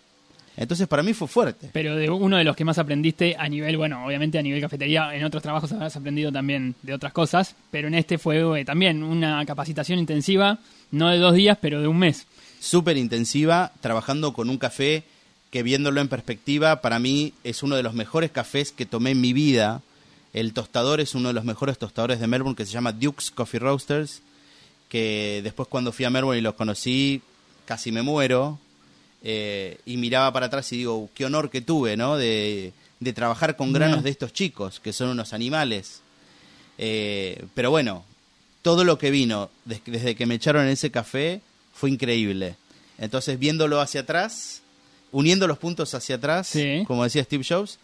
Entonces 0.57 0.87
para 0.87 1.03
mí 1.03 1.13
fue 1.13 1.27
fuerte. 1.27 1.69
Pero 1.73 1.95
de 1.95 2.09
uno 2.09 2.37
de 2.37 2.43
los 2.43 2.55
que 2.55 2.63
más 2.63 2.77
aprendiste 2.77 3.35
a 3.37 3.49
nivel, 3.49 3.77
bueno, 3.77 4.05
obviamente 4.05 4.39
a 4.39 4.41
nivel 4.41 4.61
cafetería, 4.61 5.13
en 5.13 5.23
otros 5.23 5.43
trabajos 5.43 5.71
habrás 5.73 5.95
aprendido 5.95 6.31
también 6.31 6.75
de 6.81 6.93
otras 6.93 7.11
cosas, 7.11 7.55
pero 7.71 7.87
en 7.87 7.95
este 7.95 8.17
fue 8.17 8.61
eh, 8.61 8.65
también 8.65 9.03
una 9.03 9.45
capacitación 9.45 9.99
intensiva, 9.99 10.59
no 10.91 11.09
de 11.09 11.17
dos 11.17 11.33
días, 11.33 11.57
pero 11.59 11.81
de 11.81 11.87
un 11.87 11.97
mes. 11.97 12.25
Súper 12.59 12.97
intensiva, 12.97 13.73
trabajando 13.81 14.33
con 14.33 14.49
un 14.49 14.57
café 14.57 15.03
que 15.51 15.61
viéndolo 15.61 15.99
en 16.01 16.07
perspectiva, 16.07 16.81
para 16.81 16.99
mí 16.99 17.33
es 17.43 17.61
uno 17.61 17.75
de 17.75 17.83
los 17.83 17.93
mejores 17.93 18.31
cafés 18.31 18.71
que 18.71 18.85
tomé 18.85 19.11
en 19.11 19.21
mi 19.21 19.33
vida. 19.33 19.81
El 20.33 20.53
tostador 20.53 20.99
es 20.99 21.15
uno 21.15 21.29
de 21.29 21.33
los 21.33 21.45
mejores 21.45 21.77
tostadores 21.77 22.19
de 22.19 22.27
Melbourne 22.27 22.55
que 22.55 22.65
se 22.65 22.71
llama 22.71 22.91
Duke's 22.93 23.31
Coffee 23.31 23.59
Roasters, 23.59 24.21
que 24.89 25.41
después 25.43 25.67
cuando 25.67 25.91
fui 25.91 26.05
a 26.05 26.09
Melbourne 26.09 26.39
y 26.39 26.41
los 26.41 26.55
conocí, 26.55 27.21
casi 27.65 27.91
me 27.91 28.01
muero 28.01 28.59
eh, 29.27 29.79
y 29.87 29.97
miraba 29.97 30.31
para 30.31 30.45
atrás 30.45 30.71
y 30.71 30.77
digo, 30.77 31.09
qué 31.15 31.25
honor 31.25 31.49
que 31.49 31.59
tuve, 31.59 31.97
¿no? 31.97 32.15
De, 32.15 32.73
trabajar 33.15 33.55
con 33.55 33.73
granos 33.73 34.03
de 34.03 34.09
estos 34.11 34.33
chicos, 34.33 34.79
que 34.79 34.93
son 34.93 35.09
unos 35.09 35.33
animales. 35.33 36.01
Eh, 36.77 37.43
pero 37.53 37.71
bueno, 37.71 38.03
todo 38.61 38.83
lo 38.83 38.97
que 38.97 39.11
vino 39.11 39.49
desde 39.65 40.15
que 40.15 40.25
me 40.25 40.35
echaron 40.35 40.65
en 40.65 40.69
ese 40.69 40.91
café 40.91 41.41
fue 41.73 41.89
increíble. 41.89 42.55
Entonces, 42.99 43.37
viéndolo 43.39 43.81
hacia 43.81 44.01
atrás, 44.01 44.61
uniendo 45.11 45.47
los 45.47 45.57
puntos 45.57 45.93
hacia 45.93 46.15
atrás, 46.17 46.55
como 46.87 47.03
decía 47.03 47.23
Steve 47.23 47.45
Jobs, 47.47 47.79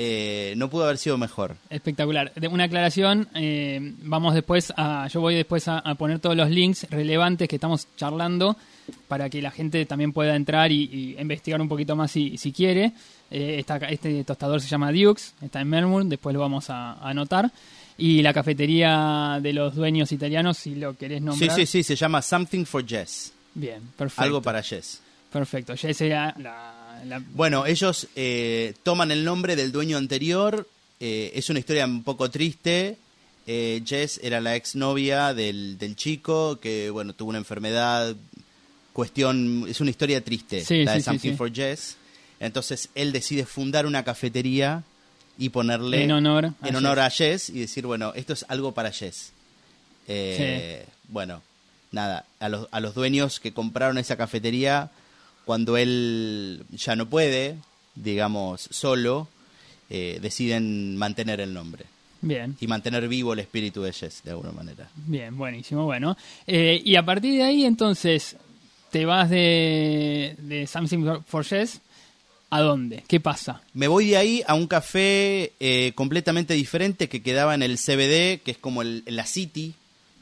eh, 0.00 0.54
no 0.56 0.70
pudo 0.70 0.84
haber 0.84 0.96
sido 0.96 1.18
mejor. 1.18 1.56
Espectacular. 1.68 2.32
Una 2.50 2.64
aclaración, 2.64 3.28
vamos 4.02 4.34
después 4.34 4.72
a, 4.76 5.08
yo 5.08 5.20
voy 5.20 5.34
después 5.34 5.66
a, 5.66 5.82
poner 5.96 6.20
todos 6.20 6.36
los 6.36 6.48
links 6.48 6.86
relevantes 6.88 7.48
que 7.48 7.56
estamos 7.56 7.88
charlando 7.96 8.56
para 9.08 9.28
que 9.28 9.42
la 9.42 9.50
gente 9.50 9.84
también 9.86 10.12
pueda 10.12 10.36
entrar 10.36 10.70
y, 10.70 11.16
investigar 11.18 11.60
un 11.60 11.68
poquito 11.68 11.96
más 11.96 12.12
si, 12.12 12.38
si 12.38 12.52
quiere. 12.52 12.92
Eh, 13.30 13.64
este 13.90 14.24
tostador 14.24 14.60
se 14.60 14.68
llama 14.68 14.92
Dukes, 14.92 15.34
está 15.42 15.60
en 15.60 15.68
Melbourne, 15.68 16.08
después 16.08 16.32
lo 16.32 16.40
vamos 16.40 16.70
a, 16.70 16.92
anotar. 16.94 17.50
Y 17.96 18.22
la 18.22 18.32
cafetería 18.32 19.40
de 19.42 19.52
los 19.52 19.74
dueños 19.74 20.12
italianos, 20.12 20.58
si 20.58 20.76
lo 20.76 20.96
querés 20.96 21.20
nombrar. 21.20 21.50
Sí, 21.50 21.66
sí, 21.66 21.66
sí, 21.66 21.82
se 21.82 21.96
llama 21.96 22.22
Something 22.22 22.64
for 22.64 22.86
Jess. 22.86 23.32
Bien, 23.54 23.82
perfecto. 23.96 24.22
Algo 24.22 24.40
para 24.40 24.62
Jess. 24.62 25.00
Perfecto, 25.32 25.76
Jess 25.76 26.00
era 26.00 26.32
la... 26.38 26.77
Bueno, 27.34 27.66
ellos 27.66 28.08
eh, 28.16 28.74
toman 28.82 29.10
el 29.10 29.24
nombre 29.24 29.56
del 29.56 29.72
dueño 29.72 29.96
anterior. 29.96 30.68
Eh, 31.00 31.32
es 31.34 31.48
una 31.50 31.58
historia 31.58 31.86
un 31.86 32.02
poco 32.02 32.30
triste. 32.30 32.96
Jess 33.46 34.20
era 34.22 34.42
la 34.42 34.56
exnovia 34.56 35.32
del, 35.32 35.78
del 35.78 35.96
chico 35.96 36.60
que, 36.60 36.90
bueno, 36.90 37.14
tuvo 37.14 37.30
una 37.30 37.38
enfermedad 37.38 38.14
cuestión, 38.98 39.64
es 39.68 39.80
una 39.80 39.90
historia 39.90 40.24
triste, 40.24 40.64
la 40.84 40.94
de 40.94 41.02
Something 41.02 41.36
for 41.36 41.52
Jess. 41.54 41.96
Entonces 42.40 42.88
él 42.96 43.12
decide 43.12 43.46
fundar 43.46 43.86
una 43.86 44.02
cafetería 44.02 44.82
y 45.38 45.50
ponerle 45.50 46.02
en 46.02 46.10
honor, 46.10 46.52
en 46.64 46.74
honor 46.74 46.96
Jess. 46.96 47.06
a 47.06 47.10
Jess 47.10 47.50
y 47.50 47.60
decir, 47.60 47.86
bueno, 47.86 48.12
esto 48.16 48.32
es 48.32 48.44
algo 48.48 48.72
para 48.72 48.90
Jess. 48.90 49.30
Eh, 50.08 50.84
bueno, 51.10 51.42
nada, 51.92 52.24
a 52.40 52.48
los, 52.48 52.66
a 52.72 52.80
los 52.80 52.96
dueños 52.96 53.38
que 53.38 53.52
compraron 53.52 53.98
esa 53.98 54.16
cafetería, 54.16 54.90
cuando 55.48 55.78
él 55.78 56.62
ya 56.72 56.94
no 56.94 57.08
puede, 57.08 57.56
digamos, 57.94 58.68
solo, 58.70 59.28
eh, 59.88 60.18
deciden 60.20 60.94
mantener 60.98 61.40
el 61.40 61.54
nombre. 61.54 61.86
Bien. 62.20 62.54
Y 62.60 62.66
mantener 62.66 63.08
vivo 63.08 63.32
el 63.32 63.38
espíritu 63.38 63.80
de 63.80 63.94
Jess, 63.94 64.20
de 64.24 64.32
alguna 64.32 64.52
manera. 64.52 64.90
Bien, 64.94 65.34
buenísimo. 65.38 65.86
Bueno, 65.86 66.18
eh, 66.46 66.82
y 66.84 66.96
a 66.96 67.02
partir 67.02 67.38
de 67.38 67.44
ahí, 67.44 67.64
entonces, 67.64 68.36
te 68.90 69.06
vas 69.06 69.30
de, 69.30 70.36
de 70.36 70.66
Something 70.66 71.22
for 71.26 71.46
Chess, 71.46 71.80
¿a 72.50 72.60
dónde? 72.60 73.04
¿Qué 73.08 73.18
pasa? 73.18 73.62
Me 73.72 73.88
voy 73.88 74.08
de 74.08 74.18
ahí 74.18 74.42
a 74.46 74.52
un 74.52 74.66
café 74.66 75.54
eh, 75.60 75.92
completamente 75.94 76.52
diferente 76.52 77.08
que 77.08 77.22
quedaba 77.22 77.54
en 77.54 77.62
el 77.62 77.78
CBD, 77.78 78.42
que 78.44 78.50
es 78.50 78.58
como 78.58 78.82
el, 78.82 79.02
la 79.06 79.24
City 79.24 79.72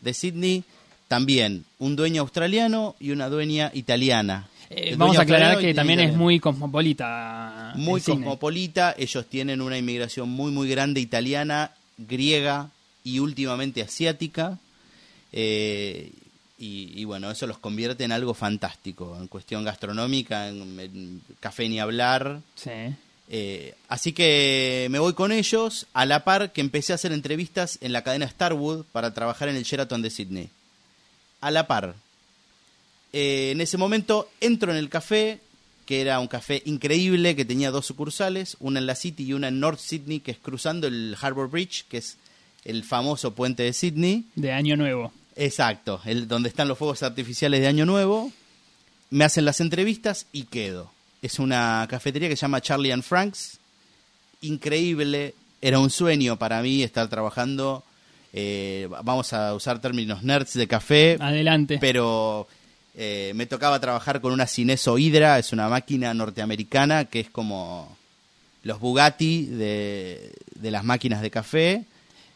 de 0.02 0.14
Sydney. 0.14 0.62
También 1.08 1.64
un 1.80 1.96
dueño 1.96 2.22
australiano 2.22 2.94
y 3.00 3.10
una 3.10 3.28
dueña 3.28 3.72
italiana. 3.74 4.48
Eh, 4.70 4.94
vamos 4.96 5.18
a 5.18 5.22
aclarar 5.22 5.58
que 5.58 5.74
también 5.74 6.00
es 6.00 6.14
muy 6.14 6.40
cosmopolita. 6.40 7.72
Muy 7.76 8.00
cosmopolita. 8.00 8.94
Ellos 8.98 9.26
tienen 9.26 9.60
una 9.60 9.78
inmigración 9.78 10.28
muy, 10.28 10.50
muy 10.50 10.68
grande 10.68 11.00
italiana, 11.00 11.72
griega 11.96 12.70
y 13.04 13.18
últimamente 13.18 13.82
asiática. 13.82 14.58
Eh, 15.32 16.10
y, 16.58 17.04
bueno, 17.04 17.30
eso 17.30 17.46
los 17.46 17.58
convierte 17.58 18.04
en 18.04 18.12
algo 18.12 18.32
fantástico, 18.32 19.18
en 19.20 19.28
cuestión 19.28 19.62
gastronómica, 19.62 20.48
en, 20.48 21.20
café 21.38 21.68
ni 21.68 21.78
hablar. 21.78 22.40
Sí. 22.54 22.70
Eh, 23.28 23.74
así 23.88 24.12
que 24.12 24.86
me 24.90 24.98
voy 24.98 25.12
con 25.12 25.32
ellos, 25.32 25.86
a 25.92 26.06
la 26.06 26.24
par 26.24 26.52
que 26.52 26.62
empecé 26.62 26.92
a 26.92 26.94
hacer 26.94 27.12
entrevistas 27.12 27.78
en 27.82 27.92
la 27.92 28.02
cadena 28.02 28.28
Starwood 28.28 28.86
para 28.92 29.12
trabajar 29.12 29.50
en 29.50 29.56
el 29.56 29.64
Sheraton 29.64 30.00
de 30.00 30.10
Sydney. 30.10 30.48
A 31.42 31.50
la 31.50 31.66
par. 31.66 31.94
Eh, 33.12 33.50
en 33.52 33.60
ese 33.60 33.78
momento 33.78 34.28
entro 34.40 34.72
en 34.72 34.78
el 34.78 34.88
café, 34.88 35.40
que 35.86 36.00
era 36.00 36.18
un 36.20 36.26
café 36.26 36.62
increíble, 36.66 37.36
que 37.36 37.44
tenía 37.44 37.70
dos 37.70 37.86
sucursales, 37.86 38.56
una 38.60 38.80
en 38.80 38.86
la 38.86 38.94
City 38.94 39.24
y 39.24 39.32
una 39.32 39.48
en 39.48 39.60
North 39.60 39.78
Sydney, 39.78 40.20
que 40.20 40.32
es 40.32 40.38
cruzando 40.38 40.86
el 40.86 41.16
Harbour 41.20 41.48
Bridge, 41.48 41.84
que 41.88 41.98
es 41.98 42.16
el 42.64 42.82
famoso 42.84 43.34
puente 43.34 43.62
de 43.62 43.72
Sydney. 43.72 44.24
De 44.34 44.52
Año 44.52 44.76
Nuevo. 44.76 45.12
Exacto, 45.36 46.00
el, 46.04 46.26
donde 46.26 46.48
están 46.48 46.66
los 46.66 46.78
fuegos 46.78 47.02
artificiales 47.02 47.60
de 47.60 47.68
Año 47.68 47.86
Nuevo. 47.86 48.32
Me 49.10 49.24
hacen 49.24 49.44
las 49.44 49.60
entrevistas 49.60 50.26
y 50.32 50.44
quedo. 50.44 50.90
Es 51.22 51.38
una 51.38 51.86
cafetería 51.88 52.28
que 52.28 52.36
se 52.36 52.42
llama 52.42 52.60
Charlie 52.60 52.92
and 52.92 53.02
Franks. 53.02 53.58
Increíble, 54.40 55.34
era 55.60 55.78
un 55.78 55.90
sueño 55.90 56.36
para 56.36 56.60
mí 56.62 56.82
estar 56.82 57.08
trabajando. 57.08 57.84
Eh, 58.32 58.88
vamos 59.04 59.32
a 59.32 59.54
usar 59.54 59.80
términos 59.80 60.22
nerds 60.22 60.54
de 60.54 60.66
café. 60.66 61.16
Adelante. 61.20 61.78
Pero 61.80 62.48
eh, 62.96 63.32
me 63.34 63.46
tocaba 63.46 63.78
trabajar 63.78 64.20
con 64.20 64.32
una 64.32 64.46
Cineso 64.46 64.98
Hydra, 64.98 65.38
es 65.38 65.52
una 65.52 65.68
máquina 65.68 66.12
norteamericana 66.14 67.04
que 67.04 67.20
es 67.20 67.30
como 67.30 67.96
los 68.62 68.80
Bugatti 68.80 69.46
de, 69.46 70.32
de 70.54 70.70
las 70.70 70.82
máquinas 70.82 71.22
de 71.22 71.30
café 71.30 71.84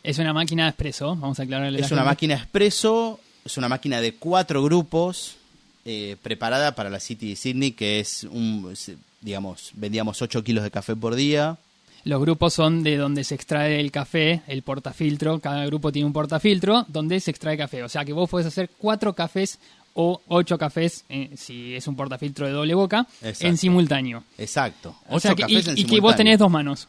es 0.02 0.18
una 0.18 0.32
máquina 0.32 0.64
de 0.64 0.70
expreso, 0.70 1.08
vamos 1.16 1.38
a 1.40 1.42
aclararle. 1.42 1.80
Es 1.80 1.90
una 1.90 2.04
máquina 2.04 2.34
expreso, 2.34 3.20
es 3.44 3.56
una 3.58 3.68
máquina 3.68 4.00
de 4.00 4.14
cuatro 4.14 4.62
grupos 4.62 5.36
eh, 5.84 6.16
preparada 6.22 6.74
para 6.74 6.88
la 6.88 7.00
City 7.00 7.30
de 7.30 7.36
Sydney, 7.36 7.72
que 7.72 8.00
es 8.00 8.24
un, 8.24 8.74
digamos, 9.20 9.72
vendíamos 9.74 10.22
8 10.22 10.42
kilos 10.42 10.64
de 10.64 10.70
café 10.70 10.96
por 10.96 11.14
día. 11.14 11.58
Los 12.04 12.18
grupos 12.22 12.54
son 12.54 12.82
de 12.82 12.96
donde 12.96 13.24
se 13.24 13.34
extrae 13.34 13.78
el 13.78 13.90
café, 13.90 14.40
el 14.46 14.62
portafiltro. 14.62 15.38
Cada 15.38 15.66
grupo 15.66 15.92
tiene 15.92 16.06
un 16.06 16.14
portafiltro 16.14 16.86
donde 16.88 17.20
se 17.20 17.30
extrae 17.30 17.58
café. 17.58 17.82
O 17.82 17.90
sea 17.90 18.06
que 18.06 18.14
vos 18.14 18.30
podés 18.30 18.46
hacer 18.46 18.70
cuatro 18.78 19.12
cafés 19.12 19.58
o 19.94 20.22
ocho 20.28 20.56
cafés, 20.56 21.04
eh, 21.08 21.30
si 21.36 21.74
es 21.74 21.86
un 21.86 21.96
portafiltro 21.96 22.46
de 22.46 22.52
doble 22.52 22.74
boca, 22.74 23.06
en 23.22 23.56
simultáneo. 23.56 24.24
Exacto. 24.38 24.96
o 25.08 25.20
sea 25.20 25.34
que, 25.34 25.44
y 25.48 25.84
que 25.84 26.00
vos 26.00 26.16
tenés 26.16 26.38
dos 26.38 26.50
manos 26.50 26.88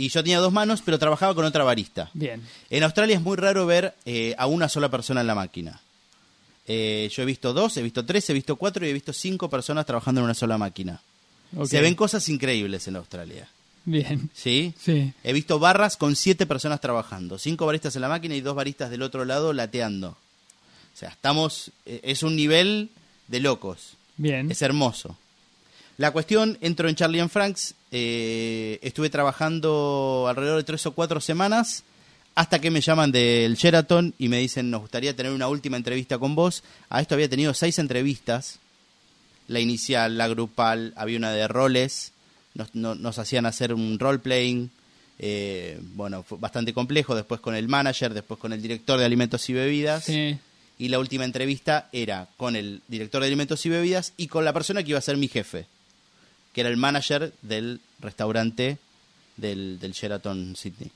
y 0.00 0.08
yo 0.08 0.22
tenía 0.22 0.38
dos 0.38 0.52
manos, 0.52 0.82
pero 0.82 0.98
trabajaba 0.98 1.34
con 1.34 1.44
otra 1.44 1.62
barista. 1.62 2.10
Bien. 2.14 2.42
En 2.70 2.82
Australia 2.84 3.16
es 3.16 3.22
muy 3.22 3.36
raro 3.36 3.66
ver 3.66 3.94
eh, 4.06 4.34
a 4.38 4.46
una 4.46 4.68
sola 4.68 4.88
persona 4.88 5.20
en 5.20 5.26
la 5.26 5.34
máquina. 5.34 5.80
Eh, 6.66 7.10
yo 7.12 7.22
he 7.22 7.26
visto 7.26 7.52
dos, 7.52 7.76
he 7.76 7.82
visto 7.82 8.06
tres, 8.06 8.30
he 8.30 8.32
visto 8.32 8.56
cuatro 8.56 8.86
y 8.86 8.90
he 8.90 8.92
visto 8.92 9.12
cinco 9.12 9.50
personas 9.50 9.84
trabajando 9.86 10.20
en 10.20 10.26
una 10.26 10.34
sola 10.34 10.56
máquina. 10.56 11.02
Se 11.66 11.80
ven 11.80 11.94
cosas 11.94 12.28
increíbles 12.28 12.86
en 12.88 12.96
Australia. 12.96 13.48
Bien. 13.84 14.30
¿Sí? 14.34 14.72
Sí. 14.78 15.12
He 15.24 15.32
visto 15.32 15.58
barras 15.58 15.96
con 15.96 16.14
siete 16.14 16.46
personas 16.46 16.80
trabajando, 16.80 17.38
cinco 17.38 17.66
baristas 17.66 17.96
en 17.96 18.02
la 18.02 18.08
máquina 18.08 18.36
y 18.36 18.40
dos 18.40 18.54
baristas 18.54 18.90
del 18.90 19.02
otro 19.02 19.24
lado 19.24 19.52
lateando. 19.52 20.16
O 21.00 21.02
sea, 21.02 21.08
estamos, 21.08 21.70
eh, 21.86 22.00
es 22.02 22.22
un 22.22 22.36
nivel 22.36 22.90
de 23.28 23.40
locos. 23.40 23.94
Bien. 24.18 24.50
Es 24.50 24.60
hermoso. 24.60 25.16
La 25.96 26.10
cuestión, 26.10 26.58
entro 26.60 26.90
en 26.90 26.94
Charlie 26.94 27.20
and 27.20 27.30
Franks, 27.30 27.74
eh, 27.90 28.78
estuve 28.82 29.08
trabajando 29.08 30.26
alrededor 30.28 30.58
de 30.58 30.64
tres 30.64 30.84
o 30.84 30.92
cuatro 30.92 31.22
semanas 31.22 31.84
hasta 32.34 32.58
que 32.58 32.70
me 32.70 32.82
llaman 32.82 33.12
del 33.12 33.54
Sheraton 33.54 34.12
y 34.18 34.28
me 34.28 34.40
dicen, 34.40 34.70
nos 34.70 34.82
gustaría 34.82 35.16
tener 35.16 35.32
una 35.32 35.48
última 35.48 35.78
entrevista 35.78 36.18
con 36.18 36.34
vos. 36.34 36.62
A 36.90 37.00
esto 37.00 37.14
había 37.14 37.30
tenido 37.30 37.54
seis 37.54 37.78
entrevistas, 37.78 38.58
la 39.48 39.58
inicial, 39.58 40.18
la 40.18 40.28
grupal, 40.28 40.92
había 40.96 41.16
una 41.16 41.32
de 41.32 41.48
roles, 41.48 42.12
nos, 42.74 43.18
hacían 43.18 43.46
hacer 43.46 43.72
un 43.72 43.98
role-playing, 43.98 44.70
eh, 45.18 45.78
bueno, 45.94 46.24
fue 46.24 46.36
bastante 46.36 46.74
complejo, 46.74 47.14
después 47.14 47.40
con 47.40 47.54
el 47.54 47.68
manager, 47.68 48.12
después 48.12 48.38
con 48.38 48.52
el 48.52 48.60
director 48.60 48.98
de 48.98 49.06
alimentos 49.06 49.48
y 49.48 49.54
bebidas. 49.54 50.06
Y 50.80 50.88
la 50.88 50.98
última 50.98 51.24
entrevista 51.24 51.88
era 51.92 52.26
con 52.36 52.56
el 52.56 52.80
director 52.88 53.20
de 53.20 53.28
alimentos 53.28 53.64
y 53.66 53.68
bebidas 53.68 54.14
y 54.16 54.26
con 54.26 54.44
la 54.44 54.52
persona 54.52 54.82
que 54.82 54.90
iba 54.90 54.98
a 54.98 55.02
ser 55.02 55.16
mi 55.16 55.28
jefe 55.28 55.66
que 56.52 56.60
era 56.60 56.70
el 56.70 56.76
manager 56.76 57.32
del 57.42 57.80
restaurante 58.00 58.78
del, 59.36 59.78
Sheraton 59.80 60.56
Sydney. 60.56 60.90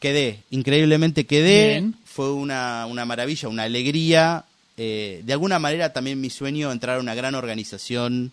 Quedé, 0.00 0.40
increíblemente 0.50 1.26
quedé, 1.26 1.90
fue 2.04 2.32
una, 2.32 2.86
una, 2.86 3.04
maravilla, 3.04 3.48
una 3.48 3.64
alegría, 3.64 4.44
eh, 4.76 5.22
de 5.24 5.32
alguna 5.32 5.58
manera 5.58 5.92
también 5.92 6.20
mi 6.20 6.30
sueño 6.30 6.72
entrar 6.72 6.96
a 6.96 7.00
una 7.00 7.14
gran 7.14 7.34
organización 7.34 8.32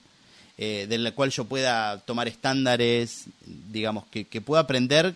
eh, 0.57 0.87
de 0.89 0.97
la 0.97 1.11
cual 1.11 1.29
yo 1.29 1.45
pueda 1.45 1.99
tomar 1.99 2.27
estándares, 2.27 3.25
digamos, 3.45 4.05
que, 4.07 4.25
que 4.25 4.41
pueda 4.41 4.63
aprender 4.63 5.15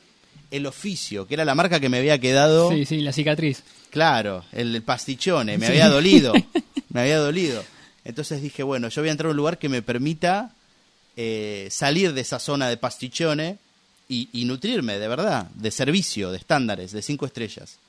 el 0.53 0.67
oficio, 0.67 1.27
que 1.27 1.33
era 1.33 1.45
la 1.45 1.55
marca 1.55 1.79
que 1.79 1.89
me 1.89 1.97
había 1.97 2.19
quedado. 2.19 2.69
Sí, 2.71 2.85
sí, 2.85 3.01
la 3.01 3.11
cicatriz. 3.11 3.63
Claro, 3.89 4.45
el, 4.51 4.83
pastichone, 4.83 5.57
me 5.57 5.65
había 5.65 5.89
dolido, 5.89 6.31
me 6.89 7.01
había 7.01 7.17
dolido. 7.17 7.63
Entonces 8.05 8.39
dije, 8.39 8.61
bueno, 8.61 8.87
yo 8.89 9.01
voy 9.01 9.09
a 9.09 9.13
entrar 9.13 9.29
a 9.29 9.31
un 9.31 9.37
lugar 9.37 9.57
que 9.57 9.67
me 9.67 9.81
permita 9.81 10.53
eh, 11.17 11.67
salir 11.71 12.13
de 12.13 12.21
esa 12.21 12.37
zona 12.37 12.69
de 12.69 12.77
pastichone 12.77 13.57
y, 14.07 14.29
y, 14.31 14.45
nutrirme 14.45 14.99
de 14.99 15.07
verdad, 15.07 15.49
de 15.55 15.71
servicio, 15.71 16.31
de 16.31 16.37
estándares, 16.37 16.91
de 16.91 17.01
cinco 17.01 17.25
estrellas. 17.25 17.79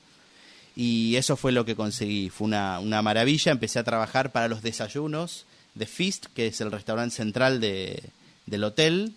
Y 0.75 1.15
eso 1.17 1.37
fue 1.37 1.51
lo 1.51 1.65
que 1.65 1.75
conseguí, 1.75 2.31
fue 2.31 2.45
una, 2.45 2.79
una 2.79 3.03
maravilla. 3.03 3.51
Empecé 3.51 3.77
a 3.77 3.83
trabajar 3.83 4.31
para 4.31 4.47
los 4.47 4.63
desayunos 4.63 5.45
de 5.75 5.85
Feast, 5.85 6.25
que 6.33 6.47
es 6.47 6.59
el 6.61 6.71
restaurante 6.71 7.15
central 7.15 7.61
de, 7.61 8.01
del 8.47 8.63
hotel, 8.63 9.13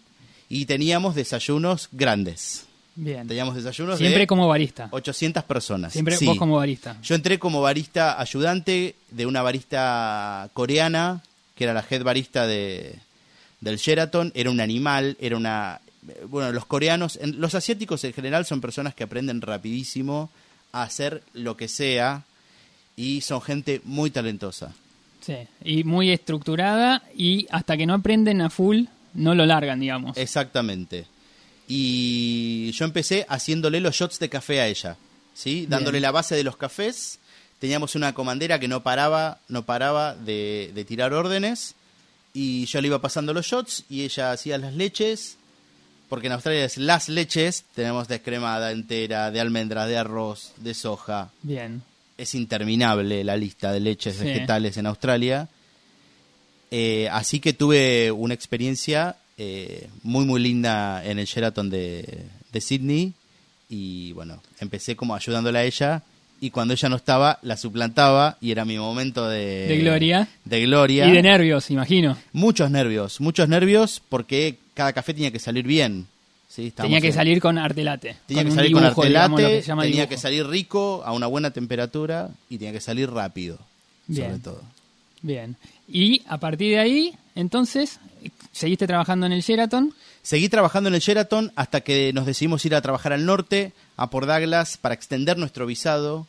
y 0.50 0.66
teníamos 0.66 1.14
desayunos 1.14 1.88
grandes. 1.92 2.67
Bien. 3.00 3.28
Teníamos 3.28 3.54
desayunos 3.54 3.96
Siempre 3.98 4.20
de 4.20 4.26
como 4.26 4.48
barista. 4.48 4.88
800 4.90 5.44
personas. 5.44 5.92
Siempre 5.92 6.16
Sí. 6.16 6.26
vos 6.26 6.36
como 6.36 6.56
barista. 6.56 6.96
Yo 7.02 7.14
entré 7.14 7.38
como 7.38 7.60
barista 7.62 8.20
ayudante 8.20 8.96
de 9.10 9.24
una 9.26 9.40
barista 9.42 10.50
coreana, 10.52 11.22
que 11.54 11.64
era 11.64 11.72
la 11.74 11.84
head 11.88 12.02
barista 12.02 12.46
de, 12.46 12.96
del 13.60 13.76
Sheraton. 13.76 14.32
Era 14.34 14.50
un 14.50 14.60
animal, 14.60 15.16
era 15.20 15.36
una... 15.36 15.80
Bueno, 16.28 16.50
los 16.52 16.64
coreanos, 16.66 17.18
en- 17.22 17.40
los 17.40 17.54
asiáticos 17.54 18.02
en 18.04 18.12
general 18.14 18.46
son 18.46 18.60
personas 18.60 18.94
que 18.94 19.04
aprenden 19.04 19.40
rapidísimo 19.42 20.30
a 20.72 20.82
hacer 20.82 21.22
lo 21.34 21.56
que 21.56 21.68
sea 21.68 22.22
y 22.96 23.20
son 23.20 23.40
gente 23.42 23.80
muy 23.84 24.10
talentosa. 24.10 24.72
Sí. 25.20 25.36
Y 25.64 25.84
muy 25.84 26.10
estructurada 26.10 27.02
y 27.16 27.46
hasta 27.50 27.76
que 27.76 27.86
no 27.86 27.94
aprenden 27.94 28.40
a 28.40 28.50
full, 28.50 28.84
no 29.14 29.34
lo 29.34 29.44
largan, 29.46 29.78
digamos. 29.80 30.16
Exactamente. 30.16 31.06
Y 31.68 32.72
yo 32.72 32.84
empecé 32.86 33.26
haciéndole 33.28 33.80
los 33.80 33.94
shots 33.94 34.18
de 34.18 34.28
café 34.30 34.60
a 34.60 34.66
ella, 34.68 34.96
¿sí? 35.34 35.66
Dándole 35.68 36.00
la 36.00 36.10
base 36.10 36.34
de 36.34 36.42
los 36.42 36.56
cafés. 36.56 37.18
Teníamos 37.60 37.94
una 37.94 38.14
comandera 38.14 38.58
que 38.58 38.68
no 38.68 38.82
paraba, 38.82 39.40
no 39.48 39.64
paraba 39.64 40.14
de, 40.14 40.70
de 40.74 40.84
tirar 40.84 41.12
órdenes. 41.12 41.74
Y 42.32 42.66
yo 42.66 42.80
le 42.80 42.86
iba 42.88 43.00
pasando 43.00 43.34
los 43.34 43.46
shots 43.46 43.84
y 43.90 44.02
ella 44.04 44.32
hacía 44.32 44.56
las 44.58 44.74
leches. 44.74 45.36
Porque 46.08 46.28
en 46.28 46.32
Australia 46.32 46.64
es 46.64 46.78
las 46.78 47.08
leches. 47.10 47.64
Tenemos 47.74 48.08
descremada, 48.08 48.70
entera, 48.72 49.30
de 49.30 49.40
almendras, 49.40 49.88
de 49.88 49.98
arroz, 49.98 50.52
de 50.56 50.72
soja. 50.72 51.30
Bien. 51.42 51.82
Es 52.16 52.34
interminable 52.34 53.24
la 53.24 53.36
lista 53.36 53.72
de 53.72 53.80
leches 53.80 54.16
Sí. 54.16 54.24
vegetales 54.24 54.76
en 54.78 54.86
Australia. 54.86 55.48
Eh, 56.70 57.08
así 57.12 57.40
que 57.40 57.52
tuve 57.52 58.10
una 58.12 58.34
experiencia 58.34 59.16
eh, 59.38 59.88
muy, 60.02 60.24
muy 60.26 60.40
linda 60.42 61.02
en 61.04 61.18
el 61.18 61.24
Sheraton 61.26 61.70
de, 61.70 62.24
de 62.52 62.60
Sydney. 62.60 63.12
Y 63.70 64.12
bueno, 64.12 64.42
empecé 64.60 64.96
como 64.96 65.14
ayudándola 65.14 65.60
a 65.60 65.64
ella. 65.64 66.02
Y 66.40 66.50
cuando 66.50 66.72
ella 66.74 66.88
no 66.88 66.96
estaba, 66.96 67.38
la 67.42 67.56
suplantaba 67.56 68.36
y 68.40 68.52
era 68.52 68.64
mi 68.64 68.78
momento 68.78 69.28
de, 69.28 69.66
De 69.66 69.78
gloria. 69.78 70.28
De 70.44 70.60
gloria. 70.62 71.06
Y 71.08 71.12
de 71.12 71.22
nervios, 71.22 71.70
imagino. 71.70 72.16
Muchos 72.32 72.70
nervios, 72.70 73.20
muchos 73.20 73.48
nervios 73.48 74.00
porque 74.08 74.58
cada 74.74 74.92
café 74.92 75.14
tenía 75.14 75.32
que 75.32 75.40
salir 75.40 75.66
bien. 75.66 76.06
¿sí? 76.48 76.70
Tenía 76.70 77.00
que 77.00 77.08
en- 77.08 77.12
salir 77.12 77.40
con 77.40 77.58
artelate. 77.58 78.16
Tenía 78.26 78.44
que 78.44 78.52
salir 78.52 78.68
dibujo, 78.68 78.94
con 78.94 79.08
digamos, 79.08 79.30
artelate, 79.40 79.60
que 79.60 79.66
llama 79.66 79.82
tenía 79.82 79.96
dibujo. 79.96 80.10
que 80.10 80.16
salir 80.18 80.46
rico, 80.46 81.02
a 81.04 81.12
una 81.12 81.26
buena 81.26 81.50
temperatura 81.50 82.30
y 82.48 82.58
tenía 82.58 82.72
que 82.72 82.80
salir 82.80 83.10
rápido, 83.10 83.58
Bien. 84.06 84.28
sobre 84.28 84.38
todo. 84.42 84.62
Bien. 85.22 85.56
Y 85.88 86.22
a 86.28 86.38
partir 86.38 86.72
de 86.72 86.78
ahí, 86.78 87.14
entonces, 87.34 87.98
seguiste 88.52 88.86
trabajando 88.86 89.26
en 89.26 89.32
el 89.32 89.42
Sheraton. 89.42 89.94
Seguí 90.22 90.48
trabajando 90.48 90.88
en 90.88 90.94
el 90.94 91.00
Sheraton 91.00 91.52
hasta 91.56 91.80
que 91.80 92.12
nos 92.12 92.26
decidimos 92.26 92.64
ir 92.64 92.74
a 92.74 92.82
trabajar 92.82 93.12
al 93.12 93.24
norte, 93.24 93.72
a 93.96 94.10
Port 94.10 94.26
Douglas, 94.26 94.76
para 94.76 94.94
extender 94.94 95.38
nuestro 95.38 95.66
visado. 95.66 96.26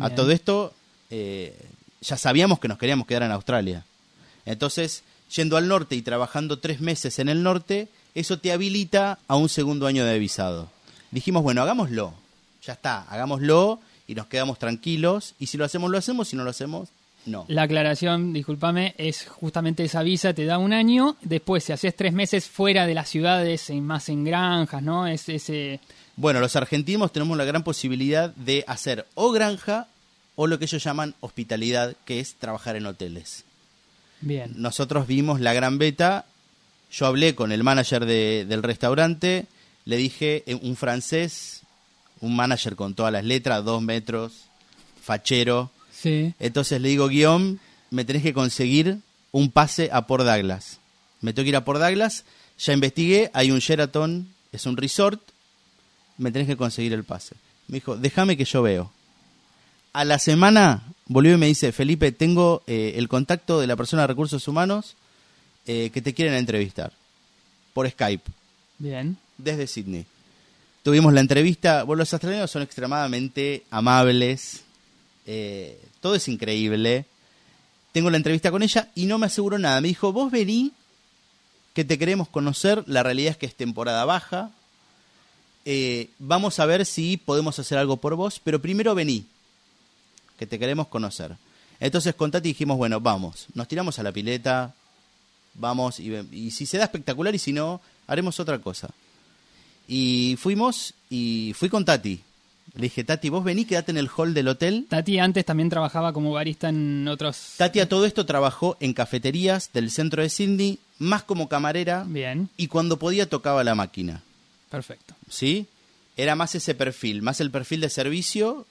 A 0.00 0.10
todo 0.10 0.30
esto, 0.30 0.74
eh, 1.10 1.56
ya 2.00 2.16
sabíamos 2.16 2.60
que 2.60 2.68
nos 2.68 2.78
queríamos 2.78 3.06
quedar 3.06 3.24
en 3.24 3.32
Australia. 3.32 3.84
Entonces, 4.44 5.02
yendo 5.34 5.56
al 5.56 5.68
norte 5.68 5.96
y 5.96 6.02
trabajando 6.02 6.58
tres 6.58 6.80
meses 6.80 7.18
en 7.18 7.28
el 7.28 7.42
norte, 7.42 7.88
eso 8.14 8.38
te 8.38 8.52
habilita 8.52 9.18
a 9.26 9.36
un 9.36 9.48
segundo 9.48 9.86
año 9.86 10.04
de 10.04 10.18
visado. 10.18 10.70
Dijimos, 11.10 11.42
bueno, 11.42 11.62
hagámoslo. 11.62 12.14
Ya 12.64 12.74
está, 12.74 13.02
hagámoslo 13.02 13.80
y 14.06 14.14
nos 14.14 14.26
quedamos 14.26 14.58
tranquilos. 14.58 15.34
Y 15.38 15.46
si 15.46 15.56
lo 15.56 15.64
hacemos, 15.64 15.90
lo 15.90 15.98
hacemos. 15.98 16.28
Si 16.28 16.36
no 16.36 16.44
lo 16.44 16.50
hacemos, 16.50 16.88
no. 17.28 17.44
La 17.48 17.62
aclaración, 17.62 18.32
discúlpame, 18.32 18.94
es 18.98 19.26
justamente 19.28 19.84
esa 19.84 20.02
visa, 20.02 20.32
te 20.34 20.44
da 20.44 20.58
un 20.58 20.72
año. 20.72 21.16
Después, 21.22 21.64
si 21.64 21.72
haces 21.72 21.94
tres 21.94 22.12
meses 22.12 22.48
fuera 22.48 22.86
de 22.86 22.94
las 22.94 23.08
ciudades, 23.08 23.70
en, 23.70 23.84
más 23.86 24.08
en 24.08 24.24
granjas, 24.24 24.82
¿no? 24.82 25.06
Es 25.06 25.28
ese. 25.28 25.80
Bueno, 26.16 26.40
los 26.40 26.56
argentinos 26.56 27.12
tenemos 27.12 27.36
la 27.36 27.44
gran 27.44 27.62
posibilidad 27.62 28.30
de 28.34 28.64
hacer 28.66 29.06
o 29.14 29.30
granja 29.30 29.86
o 30.34 30.46
lo 30.46 30.58
que 30.58 30.64
ellos 30.64 30.82
llaman 30.82 31.14
hospitalidad, 31.20 31.94
que 32.04 32.20
es 32.20 32.34
trabajar 32.34 32.74
en 32.76 32.86
hoteles. 32.86 33.44
Bien. 34.20 34.52
Nosotros 34.56 35.06
vimos 35.06 35.40
la 35.40 35.52
gran 35.52 35.78
beta, 35.78 36.24
yo 36.90 37.06
hablé 37.06 37.34
con 37.34 37.52
el 37.52 37.62
manager 37.62 38.04
de- 38.06 38.44
del 38.48 38.62
restaurante, 38.62 39.46
le 39.84 39.96
dije, 39.96 40.42
eh, 40.46 40.54
un 40.60 40.74
francés, 40.76 41.62
un 42.20 42.34
manager 42.34 42.74
con 42.76 42.94
todas 42.94 43.12
las 43.12 43.24
letras, 43.24 43.64
dos 43.64 43.80
metros, 43.82 44.32
fachero. 45.02 45.70
Sí. 46.00 46.34
Entonces 46.38 46.80
le 46.80 46.88
digo, 46.88 47.08
Guión, 47.08 47.60
me 47.90 48.04
tenés 48.04 48.22
que 48.22 48.32
conseguir 48.32 48.98
un 49.32 49.50
pase 49.50 49.90
a 49.92 50.06
Port 50.06 50.24
Douglas. 50.24 50.78
Me 51.20 51.32
tengo 51.32 51.44
que 51.44 51.50
ir 51.50 51.56
a 51.56 51.64
Port 51.64 51.80
Douglas, 51.80 52.24
ya 52.58 52.72
investigué, 52.72 53.30
hay 53.34 53.50
un 53.50 53.58
Sheraton, 53.58 54.28
es 54.52 54.66
un 54.66 54.76
resort, 54.76 55.20
me 56.16 56.30
tenés 56.30 56.46
que 56.46 56.56
conseguir 56.56 56.92
el 56.92 57.04
pase. 57.04 57.34
Me 57.66 57.76
dijo, 57.76 57.96
déjame 57.96 58.36
que 58.36 58.44
yo 58.44 58.62
veo. 58.62 58.92
A 59.92 60.04
la 60.04 60.18
semana 60.18 60.82
volvió 61.06 61.34
y 61.34 61.38
me 61.38 61.46
dice, 61.46 61.72
Felipe, 61.72 62.12
tengo 62.12 62.62
eh, 62.66 62.94
el 62.96 63.08
contacto 63.08 63.60
de 63.60 63.66
la 63.66 63.76
persona 63.76 64.02
de 64.02 64.08
recursos 64.08 64.46
humanos 64.46 64.94
eh, 65.66 65.90
que 65.92 66.02
te 66.02 66.14
quieren 66.14 66.34
entrevistar 66.34 66.92
por 67.74 67.88
Skype 67.88 68.30
Bien. 68.78 69.16
desde 69.36 69.66
Sydney. 69.66 70.06
Tuvimos 70.82 71.12
la 71.12 71.20
entrevista. 71.20 71.82
Bueno, 71.82 72.00
los 72.00 72.12
australianos 72.12 72.50
son 72.50 72.62
extremadamente 72.62 73.64
amables. 73.70 74.62
Eh, 75.30 75.78
todo 76.00 76.14
es 76.14 76.26
increíble. 76.26 77.04
Tengo 77.92 78.08
la 78.08 78.16
entrevista 78.16 78.50
con 78.50 78.62
ella 78.62 78.88
y 78.94 79.04
no 79.04 79.18
me 79.18 79.26
aseguró 79.26 79.58
nada. 79.58 79.78
Me 79.82 79.88
dijo, 79.88 80.10
vos 80.10 80.32
vení, 80.32 80.72
que 81.74 81.84
te 81.84 81.98
queremos 81.98 82.28
conocer. 82.28 82.82
La 82.86 83.02
realidad 83.02 83.32
es 83.32 83.36
que 83.36 83.44
es 83.44 83.54
temporada 83.54 84.06
baja. 84.06 84.50
Eh, 85.66 86.08
vamos 86.18 86.58
a 86.60 86.66
ver 86.66 86.86
si 86.86 87.18
podemos 87.18 87.58
hacer 87.58 87.76
algo 87.76 87.98
por 87.98 88.16
vos, 88.16 88.40
pero 88.42 88.62
primero 88.62 88.94
vení, 88.94 89.26
que 90.38 90.46
te 90.46 90.58
queremos 90.58 90.88
conocer. 90.88 91.36
Entonces 91.78 92.14
con 92.14 92.30
Tati 92.30 92.48
dijimos, 92.48 92.78
bueno, 92.78 92.98
vamos, 92.98 93.48
nos 93.52 93.68
tiramos 93.68 93.98
a 93.98 94.02
la 94.02 94.12
pileta, 94.12 94.74
vamos, 95.52 96.00
y, 96.00 96.10
y 96.32 96.50
si 96.52 96.64
se 96.64 96.78
da 96.78 96.84
espectacular 96.84 97.34
y 97.34 97.38
si 97.38 97.52
no, 97.52 97.82
haremos 98.06 98.40
otra 98.40 98.58
cosa. 98.60 98.88
Y 99.86 100.36
fuimos 100.40 100.94
y 101.10 101.52
fui 101.54 101.68
con 101.68 101.84
Tati. 101.84 102.22
Le 102.78 102.84
dije, 102.84 103.02
Tati, 103.04 103.28
vos 103.28 103.42
vení, 103.44 103.64
quédate 103.64 103.90
en 103.90 103.98
el 103.98 104.08
hall 104.16 104.32
del 104.34 104.48
hotel. 104.48 104.86
Tati 104.88 105.18
antes 105.18 105.44
también 105.44 105.68
trabajaba 105.68 106.12
como 106.12 106.30
barista 106.32 106.68
en 106.68 107.06
otros. 107.08 107.54
Tati 107.56 107.80
a 107.80 107.88
todo 107.88 108.06
esto 108.06 108.24
trabajó 108.24 108.76
en 108.80 108.94
cafeterías 108.94 109.70
del 109.72 109.90
centro 109.90 110.22
de 110.22 110.30
Sydney, 110.30 110.78
más 111.00 111.24
como 111.24 111.48
camarera, 111.48 112.04
Bien. 112.06 112.48
y 112.56 112.68
cuando 112.68 112.96
podía 112.98 113.28
tocaba 113.28 113.64
la 113.64 113.74
máquina. 113.74 114.22
Perfecto. 114.70 115.14
¿Sí? 115.28 115.66
Era 116.16 116.36
más 116.36 116.54
ese 116.54 116.74
perfil, 116.74 117.20
más 117.20 117.40
el 117.40 117.50
perfil 117.50 117.80
de 117.80 117.90
servicio, 117.90 118.64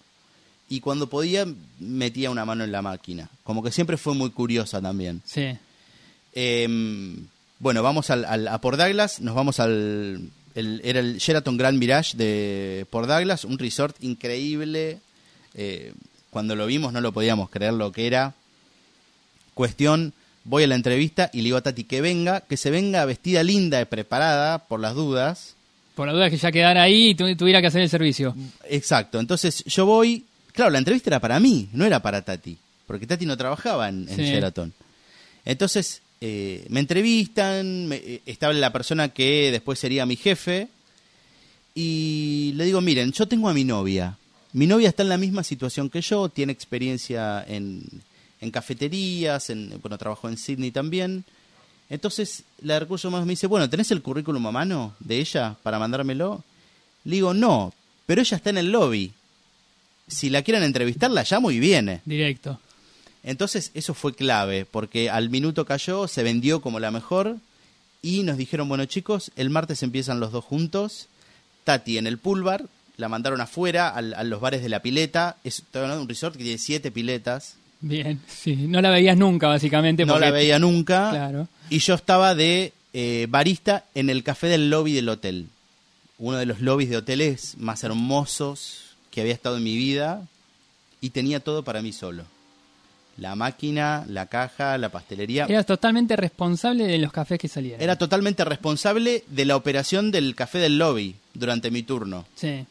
y 0.69 0.79
cuando 0.79 1.07
podía 1.07 1.45
metía 1.79 2.29
una 2.31 2.45
mano 2.45 2.63
en 2.63 2.71
la 2.71 2.81
máquina. 2.81 3.29
Como 3.43 3.61
que 3.61 3.71
siempre 3.71 3.97
fue 3.97 4.13
muy 4.15 4.29
curiosa 4.31 4.81
también. 4.81 5.21
Sí. 5.25 5.57
Eh, 6.33 7.15
bueno, 7.59 7.83
vamos 7.83 8.09
al, 8.09 8.23
al- 8.25 8.47
a 8.47 8.59
Port 8.61 8.79
Douglas, 8.79 9.19
nos 9.21 9.35
vamos 9.35 9.59
al... 9.59 10.29
el- 10.57 10.81
era 10.83 10.99
el 10.99 11.17
Sheraton 11.17 11.55
Grand 11.57 11.77
Mirage 11.79 12.17
de 12.17 12.85
Port 12.89 13.07
Douglas, 13.07 13.45
un 13.45 13.57
resort 13.57 13.95
increíble. 14.03 14.99
Eh, 15.53 15.93
cuando 16.29 16.55
lo 16.55 16.65
vimos 16.67 16.91
no 16.93 17.01
lo 17.01 17.11
podíamos 17.11 17.49
creer 17.49 17.73
lo 17.73 17.91
que 17.91 18.07
era. 18.07 18.33
Cuestión, 19.53 20.13
voy 20.43 20.63
a 20.63 20.67
la 20.67 20.75
entrevista 20.75 21.29
y 21.33 21.37
le 21.37 21.45
digo 21.45 21.57
a 21.57 21.61
Tati 21.61 21.83
que 21.83 22.01
venga, 22.01 22.41
que 22.41 22.57
se 22.57 22.69
venga 22.69 23.05
vestida 23.05 23.43
linda 23.43 23.81
y 23.81 23.85
preparada 23.85 24.59
por 24.59 24.79
las 24.79 24.93
dudas. 24.93 25.55
Por 25.95 26.07
la 26.07 26.13
duda 26.13 26.29
que 26.29 26.37
ya 26.37 26.51
quedara 26.51 26.83
ahí 26.83 27.09
y 27.09 27.15
tu- 27.15 27.35
tuviera 27.35 27.59
que 27.61 27.67
hacer 27.67 27.81
el 27.81 27.89
servicio. 27.89 28.35
Exacto, 28.69 29.19
entonces 29.19 29.63
yo 29.65 29.85
voy, 29.87 30.25
claro, 30.53 30.69
la 30.71 30.77
entrevista 30.77 31.09
era 31.09 31.19
para 31.19 31.39
mí, 31.39 31.69
no 31.73 31.85
era 31.85 31.99
para 32.01 32.21
Tati, 32.21 32.55
porque 32.85 33.07
Tati 33.07 33.25
no 33.25 33.35
trabajaba 33.35 33.89
en, 33.89 34.07
en 34.09 34.15
Sí. 34.15 34.23
Sheraton. 34.25 34.73
Entonces 35.43 36.01
eh, 36.21 36.65
me 36.69 36.79
entrevistan, 36.79 37.87
me- 37.87 37.95
eh, 37.97 38.21
estaba 38.25 38.53
la 38.53 38.71
persona 38.73 39.09
que 39.09 39.51
después 39.51 39.79
sería 39.79 40.05
mi 40.05 40.15
jefe, 40.15 40.67
y 41.75 42.53
le 42.55 42.65
digo, 42.65 42.81
miren, 42.81 43.11
yo 43.11 43.27
tengo 43.27 43.49
a 43.49 43.53
mi 43.53 43.63
novia, 43.63 44.17
mi 44.53 44.65
novia 44.65 44.89
está 44.89 45.03
en 45.03 45.09
la 45.09 45.17
misma 45.17 45.43
situación 45.43 45.89
que 45.89 46.01
yo, 46.01 46.29
tiene 46.29 46.51
experiencia 46.53 47.45
en, 47.47 47.83
en 48.41 48.51
cafeterías, 48.51 49.49
en, 49.51 49.79
bueno, 49.81 49.97
trabajó 49.97 50.27
en 50.29 50.37
Sydney 50.37 50.71
también. 50.71 51.23
Entonces 51.89 52.43
la 52.61 52.75
de 52.75 52.79
recursos 52.81 53.07
humanos 53.09 53.27
me 53.27 53.33
dice, 53.33 53.47
bueno, 53.47 53.69
¿tenés 53.69 53.91
el 53.91 54.01
currículum 54.01 54.45
a 54.47 54.51
mano 54.51 54.95
de 54.99 55.19
ella 55.19 55.55
para 55.63 55.77
mandármelo? 55.79 56.43
Le 57.05 57.15
digo, 57.17 57.33
no, 57.33 57.73
pero 58.05 58.21
ella 58.21 58.37
está 58.37 58.49
en 58.49 58.57
el 58.57 58.71
lobby. 58.71 59.11
Si 60.07 60.29
la 60.29 60.41
quieren 60.41 60.63
entrevistar, 60.63 61.11
la 61.11 61.25
llamo 61.29 61.51
y 61.51 61.59
viene. 61.59 62.01
Directo. 62.05 62.59
Entonces 63.27 63.71
eso 63.73 63.93
fue 63.93 64.15
clave, 64.15 64.65
porque 64.65 65.09
al 65.09 65.29
minuto 65.29 65.65
cayó, 65.65 66.07
se 66.07 66.23
vendió 66.23 66.61
como 66.61 66.79
la 66.79 66.91
mejor 66.91 67.35
y 68.01 68.23
nos 68.23 68.37
dijeron, 68.37 68.69
bueno 68.69 68.85
chicos, 68.85 69.33
el 69.35 69.49
martes 69.49 69.83
empiezan 69.83 70.21
los 70.21 70.31
dos 70.31 70.45
juntos. 70.45 71.09
Tati 71.65 71.97
en 71.97 72.07
el 72.07 72.19
pool 72.19 72.43
bar, 72.43 72.67
la 72.95 73.09
mandaron 73.09 73.41
afuera, 73.41 73.89
a 73.89 74.23
los 74.23 74.39
bares 74.39 74.63
de 74.63 74.69
la 74.69 74.81
pileta. 74.81 75.35
Es 75.43 75.61
un 75.73 76.07
resort 76.07 76.37
que 76.37 76.43
tiene 76.43 76.57
siete 76.57 76.89
piletas. 76.89 77.57
Bien, 77.81 78.21
sí, 78.29 78.55
no 78.55 78.79
la 78.79 78.91
veías 78.91 79.17
nunca 79.17 79.49
básicamente. 79.49 80.05
No 80.05 80.19
la 80.19 80.31
veía 80.31 80.57
nunca. 80.57 81.09
Claro. 81.09 81.49
Y 81.69 81.79
yo 81.79 81.95
estaba 81.95 82.33
de 82.33 82.71
eh, 82.93 83.27
barista 83.29 83.83
en 83.93 84.09
el 84.09 84.23
café 84.23 84.47
del 84.47 84.69
lobby 84.69 84.93
del 84.93 85.09
hotel. 85.09 85.47
Uno 86.17 86.37
de 86.37 86.45
los 86.45 86.61
lobbies 86.61 86.89
de 86.89 86.95
hoteles 86.95 87.57
más 87.57 87.83
hermosos 87.83 88.95
que 89.11 89.19
había 89.19 89.33
estado 89.33 89.57
en 89.57 89.65
mi 89.65 89.75
vida. 89.75 90.25
Y 91.01 91.09
tenía 91.09 91.41
todo 91.41 91.63
para 91.63 91.81
mí 91.81 91.91
solo 91.91 92.36
la 93.17 93.35
máquina, 93.35 94.05
la 94.07 94.27
caja, 94.27 94.77
la 94.77 94.89
pastelería. 94.89 95.45
Eras 95.45 95.65
totalmente 95.65 96.15
responsable 96.15 96.85
de 96.85 96.97
los 96.99 97.11
cafés 97.11 97.39
que 97.39 97.47
salían. 97.47 97.81
Era 97.81 97.97
totalmente 97.97 98.45
responsable 98.45 99.23
de 99.27 99.45
la 99.45 99.55
operación 99.55 100.11
del 100.11 100.35
café 100.35 100.59
del 100.59 100.77
lobby 100.77 101.15
durante 101.33 101.71
mi 101.71 101.83
turno. 101.83 102.25
Sí. 102.35 102.65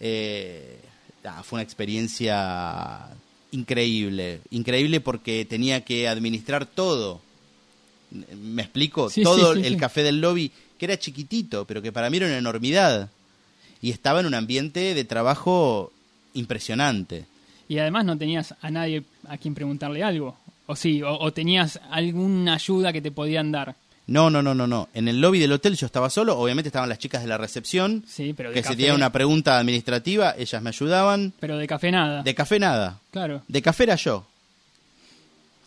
Eh, 0.00 0.80
ah, 1.24 1.42
fue 1.44 1.58
una 1.58 1.62
experiencia 1.62 3.06
increíble, 3.52 4.40
increíble 4.50 5.00
porque 5.00 5.44
tenía 5.44 5.84
que 5.84 6.08
administrar 6.08 6.66
todo. 6.66 7.20
¿Me 8.10 8.62
explico? 8.62 9.10
todo 9.22 9.52
el 9.52 9.76
café 9.76 10.02
del 10.02 10.20
lobby, 10.20 10.50
que 10.76 10.86
era 10.86 10.98
chiquitito, 10.98 11.66
pero 11.66 11.82
que 11.82 11.92
para 11.92 12.10
mí 12.10 12.16
era 12.16 12.26
una 12.26 12.38
enormidad. 12.38 13.10
Y 13.80 13.90
estaba 13.90 14.18
en 14.20 14.26
un 14.26 14.34
ambiente 14.34 14.94
de 14.94 15.04
trabajo 15.04 15.92
impresionante 16.34 17.26
y 17.68 17.78
además 17.78 18.06
no 18.06 18.16
tenías 18.16 18.54
a 18.60 18.70
nadie 18.70 19.04
a 19.28 19.38
quien 19.38 19.54
preguntarle 19.54 20.02
algo. 20.02 20.36
O 20.66 20.76
sí, 20.76 21.02
o, 21.02 21.32
tenías 21.32 21.80
alguna 21.90 22.54
ayuda 22.54 22.92
que 22.92 23.00
te 23.00 23.10
podían 23.10 23.50
dar. 23.50 23.74
No, 24.06 24.30
no, 24.30 24.42
no, 24.42 24.54
no, 24.54 24.66
no. 24.66 24.88
En 24.94 25.08
el 25.08 25.20
lobby 25.20 25.38
del 25.38 25.52
hotel 25.52 25.76
yo 25.76 25.86
estaba 25.86 26.10
solo, 26.10 26.38
obviamente 26.38 26.68
estaban 26.68 26.88
las 26.88 26.98
chicas 26.98 27.22
de 27.22 27.28
la 27.28 27.38
recepción, 27.38 28.04
sí, 28.06 28.34
pero 28.34 28.52
que 28.52 28.62
si 28.62 28.76
tenía 28.76 28.94
una 28.94 29.12
pregunta 29.12 29.58
administrativa, 29.58 30.34
ellas 30.36 30.62
me 30.62 30.70
ayudaban. 30.70 31.32
Pero 31.40 31.56
de 31.56 31.66
café 31.66 31.90
nada. 31.90 32.22
De 32.22 32.34
café 32.34 32.58
nada. 32.58 33.00
Claro. 33.10 33.42
De 33.48 33.62
café 33.62 33.84
era 33.84 33.96
yo. 33.96 34.26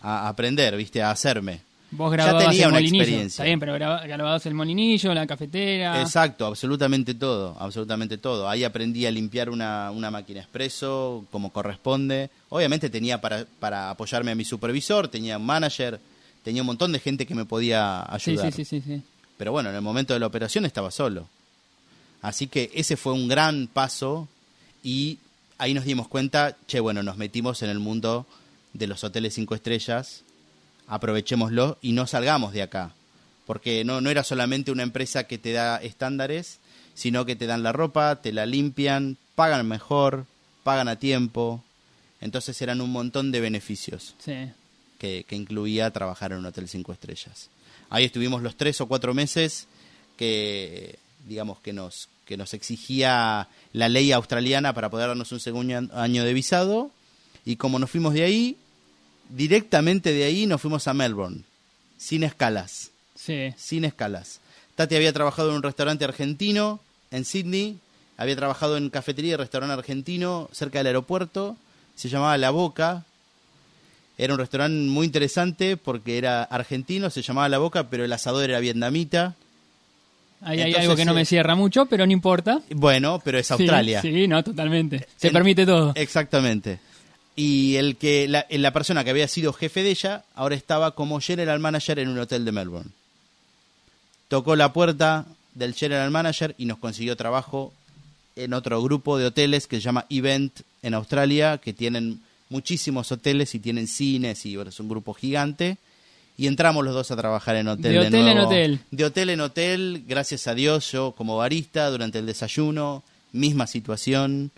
A 0.02 0.28
aprender, 0.28 0.76
viste, 0.76 1.02
a 1.02 1.12
hacerme. 1.12 1.62
Vos 1.92 2.10
grababas 2.10 2.44
ya 2.44 2.50
tenía 2.50 2.66
el 2.66 2.72
una 2.72 2.80
experiencia. 2.80 3.28
Está 3.28 3.44
bien, 3.44 3.60
pero 3.60 3.74
grababas 3.74 4.46
el 4.46 4.54
molinillo, 4.54 5.14
la 5.14 5.28
cafetera. 5.28 6.02
Exacto, 6.02 6.46
absolutamente 6.46 7.14
todo, 7.14 7.58
absolutamente 7.60 8.18
todo. 8.18 8.48
Ahí 8.48 8.64
aprendí 8.64 9.06
a 9.06 9.12
limpiar 9.12 9.50
una, 9.50 9.92
una 9.92 10.10
máquina 10.10 10.40
expreso 10.40 11.26
como 11.32 11.52
corresponde. 11.52 12.30
Obviamente 12.48 12.90
tenía 12.90 13.20
para, 13.20 13.46
para 13.60 13.90
apoyarme 13.90 14.32
a 14.32 14.36
mi 14.36 14.46
supervisor, 14.46 15.10
tenía 15.10 15.38
un 15.38 15.46
manager, 15.46 16.00
tenía 16.44 16.62
un 16.62 16.68
montón 16.68 16.94
de 16.94 17.00
gente 17.00 17.26
que 17.26 17.36
me 17.36 17.44
podía 17.44 18.02
ayudar. 18.14 18.54
Sí, 18.54 18.64
sí, 18.64 18.80
sí, 18.80 18.82
sí. 18.82 19.02
Pero 19.38 19.52
bueno, 19.52 19.70
en 19.70 19.76
el 19.76 19.82
momento 19.82 20.14
de 20.14 20.22
la 20.22 20.28
operación 20.28 20.66
estaba 20.66 20.92
solo. 20.92 21.28
Así 22.22 22.48
que 22.48 22.72
ese 22.74 22.96
fue 22.96 23.12
un 23.12 23.28
gran 23.28 23.68
paso 23.68 24.30
y 24.82 25.18
ahí 25.58 25.74
nos 25.74 25.84
dimos 25.84 26.08
cuenta, 26.08 26.56
che, 26.68 26.80
bueno, 26.80 27.04
nos 27.04 27.18
metimos 27.18 27.64
en 27.64 27.70
el 27.70 27.80
mundo 27.80 28.26
de 28.72 28.88
los 28.88 29.04
hoteles 29.04 29.34
cinco 29.34 29.56
estrellas 29.56 30.24
aprovechémoslo 30.92 31.78
y 31.82 31.94
no 31.94 32.06
salgamos 32.06 32.52
de 32.52 32.62
acá. 32.62 32.94
Porque 33.48 33.84
no, 33.86 34.02
no 34.02 34.10
era 34.10 34.24
solamente 34.24 34.72
una 34.72 34.84
empresa 34.84 35.24
que 35.24 35.38
te 35.38 35.54
da 35.54 35.78
estándares, 35.78 36.60
sino 36.94 37.26
que 37.26 37.38
te 37.38 37.48
dan 37.48 37.64
la 37.64 37.72
ropa, 37.72 38.22
te 38.22 38.34
la 38.34 38.46
limpian, 38.46 39.18
pagan 39.36 39.68
mejor, 39.68 40.26
pagan 40.64 40.90
a 40.90 40.98
tiempo. 40.98 41.64
Entonces 42.20 42.62
eran 42.62 42.82
un 42.82 42.92
montón 42.92 43.32
de 43.32 43.40
beneficios 43.40 44.16
que, 45.00 45.24
que 45.26 45.36
incluía 45.36 45.90
trabajar 45.92 46.34
en 46.34 46.40
un 46.40 46.46
hotel 46.46 46.68
cinco 46.68 46.92
estrellas. 46.92 47.50
Ahí 47.90 48.04
estuvimos 48.04 48.42
los 48.42 48.58
tres 48.58 48.82
o 48.82 48.88
cuatro 48.88 49.14
meses 49.14 49.68
que, 50.18 51.00
digamos, 51.26 51.62
que 51.62 51.72
nos, 51.72 52.10
que 52.26 52.36
nos 52.36 52.54
exigía 52.54 53.48
la 53.72 53.88
ley 53.88 54.12
australiana 54.12 54.74
para 54.74 54.90
poder 54.90 55.08
darnos 55.08 55.32
un 55.32 55.40
segundo 55.40 55.90
año 55.94 56.26
de 56.26 56.34
visado. 56.34 56.92
Y 57.46 57.56
como 57.56 57.80
nos 57.80 57.90
fuimos 57.90 58.14
de 58.14 58.24
ahí, 58.24 58.58
directamente 59.32 60.14
de 60.14 60.24
ahí 60.24 60.46
nos 60.46 60.62
fuimos 60.62 60.88
a 60.88 60.94
Melbourne, 60.94 61.42
sin 61.98 62.24
escalas. 62.24 62.92
Sí. 63.16 63.54
Sin 63.58 63.86
escalas. 63.86 64.40
Tati 64.76 64.96
había 64.96 65.14
trabajado 65.14 65.50
en 65.50 65.58
un 65.58 65.64
restaurante 65.64 66.06
argentino 66.06 66.80
en 67.12 67.26
Sydney, 67.26 67.78
había 68.18 68.36
trabajado 68.36 68.78
en 68.78 68.90
cafetería 68.90 69.34
y 69.34 69.36
restaurante 69.36 69.74
argentino 69.74 70.50
cerca 70.52 70.80
del 70.80 70.88
aeropuerto, 70.88 71.58
se 71.96 72.10
llamaba 72.10 72.38
La 72.38 72.52
Boca. 72.52 73.04
Era 74.18 74.34
un 74.34 74.40
restaurante 74.40 74.90
muy 74.90 75.06
interesante 75.06 75.78
porque 75.78 76.18
era 76.18 76.44
argentino, 76.44 77.10
se 77.10 77.22
llamaba 77.22 77.50
La 77.50 77.58
Boca, 77.58 77.90
pero 77.90 78.06
el 78.06 78.14
asador 78.14 78.50
era 78.50 78.60
vietnamita. 78.60 79.36
Ahí 80.44 80.60
hay 80.60 80.74
algo 80.74 80.96
que 80.96 81.06
no 81.06 81.14
me 81.14 81.26
cierra 81.26 81.56
mucho, 81.56 81.86
pero 81.86 82.06
no 82.06 82.12
importa. 82.12 82.62
Bueno, 82.72 83.22
pero 83.24 83.38
es 83.38 83.52
Australia. 83.52 84.02
Sí, 84.02 84.28
no, 84.28 84.44
totalmente. 84.44 85.08
Se 85.18 85.30
permite 85.30 85.66
todo. 85.66 85.94
Exactamente 85.96 86.80
y 87.36 87.76
el 87.78 87.96
que 87.96 88.28
la, 88.28 88.46
la, 88.50 88.74
persona 88.74 89.04
que 89.04 89.10
había 89.10 89.28
sido 89.28 89.54
jefe 89.54 89.84
de 89.84 89.92
ella 89.92 90.24
ahora 90.36 90.56
estaba 90.56 90.92
como 90.92 91.20
general 91.22 91.60
manager 91.60 92.00
en 92.00 92.10
un 92.10 92.20
hotel 92.20 92.46
de 92.46 92.52
Melbourne. 92.52 92.92
Tocó 94.28 94.56
la 94.56 94.74
puerta 94.74 95.26
del 95.56 95.74
general 95.74 96.12
manager 96.12 96.56
y 96.58 96.66
nos 96.66 96.78
consiguió 96.78 97.16
trabajo 97.16 97.74
en 98.36 98.54
otro 98.54 98.82
grupo 98.82 99.18
de 99.18 99.26
hoteles 99.26 99.68
que 99.68 99.78
se 99.78 99.82
llama 99.82 100.06
Event 100.10 100.62
en 100.82 100.94
Australia, 100.94 101.58
que 101.58 101.74
tienen 101.74 102.22
muchísimos 102.50 103.12
hoteles 103.12 103.56
y 103.56 103.60
tienen 103.60 103.88
cines 103.88 104.46
y 104.46 104.58
es 104.58 104.80
un 104.80 104.90
grupo 104.90 105.14
gigante. 105.14 105.78
Y 106.38 106.48
entramos 106.48 106.84
los 106.84 106.94
dos 106.94 107.12
a 107.12 107.18
trabajar 107.18 107.56
en 107.58 107.68
hotel. 107.68 107.94
De, 107.94 108.00
de 108.00 108.08
hotel 108.08 108.28
en 108.28 108.38
hotel. 108.40 108.80
De 108.90 109.06
hotel 109.06 109.30
en 109.30 109.42
hotel, 109.42 110.04
gracias 110.08 110.48
a 110.48 110.56
Dios, 110.56 110.92
yo 110.92 111.12
como 111.12 111.38
barista 111.38 111.90
durante 111.90 112.20
el 112.20 112.26
desayuno, 112.26 113.04
misma 113.32 113.68
situación 113.68 114.52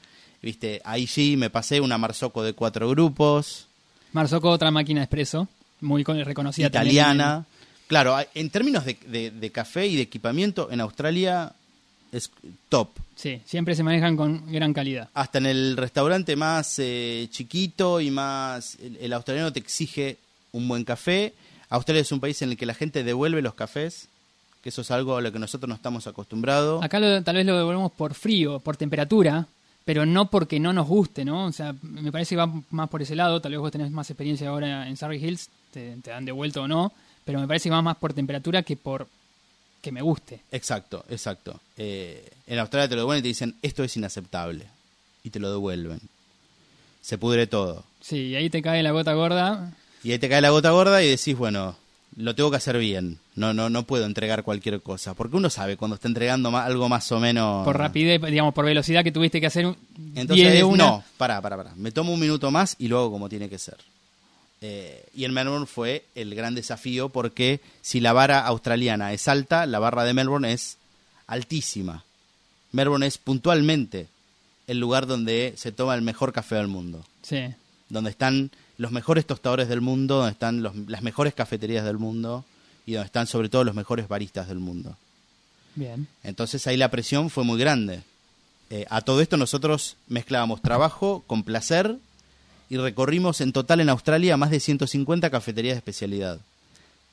Viste, 0.43 0.81
ahí 0.83 1.07
sí 1.07 1.37
me 1.37 1.49
pasé 1.49 1.79
una 1.79 1.97
Marzocco 1.97 2.43
de 2.43 2.51
cuatro 2.51 2.89
grupos. 2.89 3.65
Marzocco, 4.11 4.49
otra 4.49 4.71
máquina 4.71 4.99
de 4.99 5.05
expreso, 5.05 5.47
muy 5.79 6.03
reconocida. 6.03 6.67
Italiana. 6.67 7.45
Claro, 7.87 8.17
en 8.33 8.49
términos 8.49 8.83
de, 8.85 9.51
café 9.53 9.87
y 9.87 9.95
de 9.95 10.01
equipamiento, 10.01 10.69
en 10.69 10.81
Australia 10.81 11.53
es 12.11 12.29
top. 12.67 12.89
Sí, 13.15 13.41
siempre 13.45 13.73
se 13.73 13.83
manejan 13.83 14.17
con 14.17 14.51
gran 14.51 14.73
calidad. 14.73 15.07
Hasta 15.13 15.37
en 15.37 15.45
el 15.45 15.77
restaurante 15.77 16.35
más 16.35 16.77
eh, 16.77 17.27
chiquito 17.31 18.01
y 18.01 18.11
más... 18.11 18.77
El, 18.99 19.13
australiano 19.13 19.53
te 19.53 19.59
exige 19.59 20.17
un 20.51 20.67
buen 20.67 20.83
café. 20.83 21.33
Australia 21.69 22.01
es 22.01 22.11
un 22.11 22.19
país 22.19 22.41
en 22.41 22.49
el 22.49 22.57
que 22.57 22.65
la 22.65 22.73
gente 22.73 23.05
devuelve 23.05 23.41
los 23.41 23.53
cafés, 23.53 24.09
que 24.61 24.69
eso 24.69 24.81
es 24.81 24.91
algo 24.91 25.15
a 25.15 25.21
lo 25.21 25.31
que 25.31 25.39
nosotros 25.39 25.69
no 25.69 25.75
estamos 25.75 26.05
acostumbrados. 26.05 26.83
Acá 26.83 26.99
tal 27.23 27.35
vez 27.35 27.45
lo 27.45 27.57
devolvemos 27.57 27.93
por 27.93 28.13
frío, 28.13 28.59
por 28.59 28.75
temperatura, 28.75 29.47
pero 29.85 30.05
no 30.05 30.29
porque 30.29 30.59
no 30.59 30.73
nos 30.73 30.87
guste, 30.87 31.25
¿no? 31.25 31.45
O 31.45 31.51
sea, 31.51 31.75
me 31.81 32.11
parece 32.11 32.35
que 32.35 32.39
va 32.39 32.51
más 32.69 32.89
por 32.89 33.01
ese 33.01 33.15
lado, 33.15 33.41
tal 33.41 33.51
vez 33.51 33.59
vos 33.59 33.71
tenés 33.71 33.91
más 33.91 34.09
experiencia 34.09 34.49
ahora 34.49 34.87
en 34.87 34.97
Surrey 34.97 35.23
Hills, 35.23 35.49
te, 35.71 35.95
dan 36.03 36.25
de 36.25 36.31
vuelta 36.31 36.61
o 36.61 36.67
no, 36.67 36.91
pero 37.25 37.39
me 37.39 37.47
parece 37.47 37.69
que 37.69 37.73
va 37.73 37.81
más 37.81 37.97
por 37.97 38.13
temperatura 38.13 38.63
que 38.63 38.77
por 38.77 39.07
que 39.81 39.91
me 39.91 40.01
guste. 40.01 40.39
Exacto, 40.51 41.03
exacto. 41.09 41.59
Eh, 41.75 42.31
en 42.47 42.59
Australia 42.59 42.87
te 42.87 42.95
lo 42.95 43.01
devuelven 43.01 43.19
y 43.19 43.23
te 43.23 43.27
dicen, 43.27 43.55
esto 43.61 43.83
es 43.83 43.97
inaceptable, 43.97 44.65
y 45.23 45.29
te 45.29 45.39
lo 45.39 45.51
devuelven. 45.51 45.99
Se 47.01 47.17
pudre 47.17 47.47
todo. 47.47 47.83
Sí, 47.99 48.27
y 48.27 48.35
ahí 48.35 48.49
te 48.49 48.61
cae 48.61 48.81
la 48.81 48.91
gota 48.91 49.13
gorda. 49.13 49.73
Y 50.03 50.13
ahí 50.13 50.19
te 50.19 50.29
cae 50.29 50.41
la 50.41 50.51
gota 50.51 50.71
gorda 50.71 51.03
y 51.03 51.09
decís, 51.09 51.35
bueno, 51.37 51.75
lo 52.15 52.35
tengo 52.35 52.51
que 52.51 52.57
hacer 52.57 52.77
bien. 52.77 53.19
No, 53.35 53.53
no, 53.53 53.69
no 53.69 53.83
puedo 53.83 54.05
entregar 54.05 54.43
cualquier 54.43 54.81
cosa. 54.81 55.13
Porque 55.13 55.35
uno 55.35 55.49
sabe 55.49 55.77
cuando 55.77 55.95
está 55.95 56.07
entregando 56.07 56.55
algo 56.55 56.89
más 56.89 57.11
o 57.11 57.19
menos. 57.19 57.65
Por 57.65 57.77
rapidez, 57.77 58.21
digamos, 58.21 58.53
por 58.53 58.65
velocidad 58.65 59.03
que 59.03 59.11
tuviste 59.11 59.39
que 59.39 59.47
hacer. 59.47 59.75
Entonces, 60.15 60.53
de 60.53 60.61
no, 60.77 61.03
pará, 61.17 61.41
pará, 61.41 61.57
pará. 61.57 61.73
Me 61.75 61.91
tomo 61.91 62.13
un 62.13 62.19
minuto 62.19 62.51
más 62.51 62.75
y 62.79 62.87
lo 62.87 62.99
hago 62.99 63.11
como 63.11 63.29
tiene 63.29 63.49
que 63.49 63.59
ser. 63.59 63.77
Eh, 64.61 65.05
y 65.13 65.25
en 65.25 65.33
Melbourne 65.33 65.65
fue 65.65 66.05
el 66.15 66.33
gran 66.35 66.55
desafío 66.55 67.09
porque 67.09 67.59
si 67.81 67.99
la 67.99 68.13
vara 68.13 68.39
australiana 68.39 69.11
es 69.11 69.27
alta, 69.27 69.65
la 69.65 69.79
barra 69.79 70.05
de 70.05 70.13
Melbourne 70.13 70.53
es 70.53 70.77
altísima. 71.27 72.05
Melbourne 72.71 73.05
es 73.05 73.17
puntualmente 73.17 74.07
el 74.67 74.79
lugar 74.79 75.05
donde 75.05 75.53
se 75.57 75.73
toma 75.73 75.95
el 75.95 76.01
mejor 76.01 76.31
café 76.31 76.55
del 76.55 76.69
mundo. 76.69 77.03
Sí. 77.23 77.53
Donde 77.89 78.09
están 78.09 78.51
los 78.77 78.91
mejores 78.91 79.25
tostadores 79.25 79.67
del 79.69 79.81
mundo, 79.81 80.17
donde 80.17 80.31
están 80.31 80.63
las 80.63 81.01
mejores 81.03 81.33
cafeterías 81.33 81.85
del 81.85 81.97
mundo 81.97 82.43
y 82.85 82.93
donde 82.93 83.05
están 83.05 83.27
sobre 83.27 83.49
todo 83.49 83.63
los 83.63 83.75
mejores 83.75 84.07
baristas 84.07 84.47
del 84.47 84.59
mundo. 84.59 84.95
Bien. 85.75 86.07
Entonces 86.23 86.65
ahí 86.67 86.77
la 86.77 86.91
presión 86.91 87.29
fue 87.29 87.43
muy 87.43 87.59
grande. 87.59 88.01
Eh, 88.69 88.85
a 88.89 89.01
todo 89.01 89.21
esto 89.21 89.37
nosotros 89.37 89.95
mezclábamos 90.07 90.61
trabajo 90.61 91.23
con 91.27 91.43
placer 91.43 91.95
y 92.69 92.77
recorrimos 92.77 93.41
en 93.41 93.51
total 93.53 93.79
en 93.81 93.89
Australia 93.89 94.37
más 94.37 94.49
de 94.49 94.59
150 94.59 95.29
cafeterías 95.29 95.75
de 95.75 95.79
especialidad. 95.79 96.39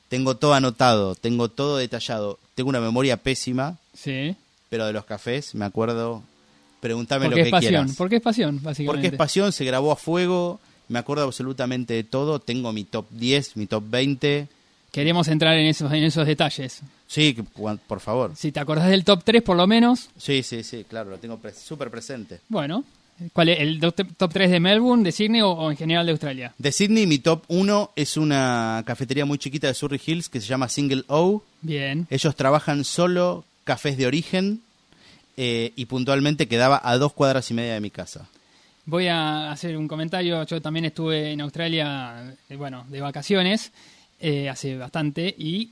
Tengo 0.09 0.35
todo 0.35 0.53
anotado, 0.55 1.15
tengo 1.15 1.49
todo 1.49 1.77
detallado. 1.77 2.37
Tengo 2.55 2.69
una 2.69 2.81
memoria 2.81 3.17
pésima, 3.17 3.77
Sí. 3.93 4.35
pero 4.69 4.85
de 4.85 4.93
los 4.93 5.05
cafés 5.05 5.55
me 5.55 5.65
acuerdo. 5.65 6.23
Preguntame 6.81 7.25
Porque 7.25 7.35
lo 7.39 7.41
es 7.43 7.47
que 7.47 7.51
pasión. 7.51 7.69
quieras. 7.71 7.95
Porque 7.95 8.15
es 8.17 8.21
pasión, 8.21 8.55
básicamente. 8.63 8.85
Porque 8.87 9.07
es 9.07 9.17
pasión, 9.17 9.51
se 9.51 9.63
grabó 9.65 9.91
a 9.91 9.95
fuego, 9.95 10.59
me 10.91 10.99
acuerdo 10.99 11.23
absolutamente 11.23 11.93
de 11.95 12.03
todo. 12.03 12.39
Tengo 12.39 12.71
mi 12.73 12.83
top 12.83 13.07
10, 13.11 13.57
mi 13.57 13.65
top 13.65 13.83
20. 13.89 14.47
Queremos 14.91 15.27
entrar 15.29 15.57
en 15.57 15.67
esos, 15.67 15.91
en 15.91 16.03
esos 16.03 16.27
detalles. 16.27 16.81
Sí, 17.07 17.35
por 17.87 17.99
favor. 18.01 18.33
Si 18.35 18.51
te 18.51 18.59
acordás 18.59 18.89
del 18.89 19.03
top 19.05 19.23
3 19.23 19.41
por 19.41 19.55
lo 19.57 19.65
menos, 19.67 20.09
Sí, 20.17 20.43
sí, 20.43 20.63
sí, 20.63 20.85
claro, 20.87 21.09
lo 21.11 21.17
tengo 21.17 21.37
pre- 21.37 21.53
súper 21.53 21.89
presente. 21.89 22.39
bueno. 22.49 22.83
¿Cuál 23.33 23.49
es? 23.49 23.59
¿El 23.59 23.79
top 23.79 24.31
3 24.33 24.49
de 24.49 24.59
Melbourne, 24.59 25.03
de 25.03 25.11
Sydney 25.11 25.41
o, 25.41 25.51
o 25.51 25.69
en 25.69 25.77
general 25.77 26.07
de 26.07 26.11
Australia? 26.13 26.55
De 26.57 26.71
Sydney, 26.71 27.05
mi 27.05 27.19
top 27.19 27.43
1 27.49 27.91
es 27.95 28.17
una 28.17 28.81
cafetería 28.83 29.25
muy 29.25 29.37
chiquita 29.37 29.67
de 29.67 29.75
Surrey 29.75 30.01
Hills 30.03 30.27
que 30.27 30.41
se 30.41 30.47
llama 30.47 30.67
Single 30.67 31.03
O. 31.07 31.43
Bien. 31.61 32.07
Ellos 32.09 32.35
trabajan 32.35 32.83
solo 32.83 33.45
cafés 33.63 33.95
de 33.97 34.07
origen 34.07 34.61
eh, 35.37 35.71
y 35.75 35.85
puntualmente 35.85 36.47
quedaba 36.47 36.81
a 36.83 36.97
dos 36.97 37.13
cuadras 37.13 37.51
y 37.51 37.53
media 37.53 37.73
de 37.75 37.81
mi 37.81 37.91
casa. 37.91 38.27
Voy 38.85 39.07
a 39.07 39.51
hacer 39.51 39.77
un 39.77 39.87
comentario. 39.87 40.43
Yo 40.45 40.61
también 40.61 40.85
estuve 40.85 41.31
en 41.31 41.41
Australia, 41.41 42.35
eh, 42.49 42.55
bueno, 42.55 42.85
de 42.89 43.01
vacaciones, 43.01 43.71
eh, 44.19 44.49
hace 44.49 44.77
bastante, 44.77 45.33
y 45.37 45.71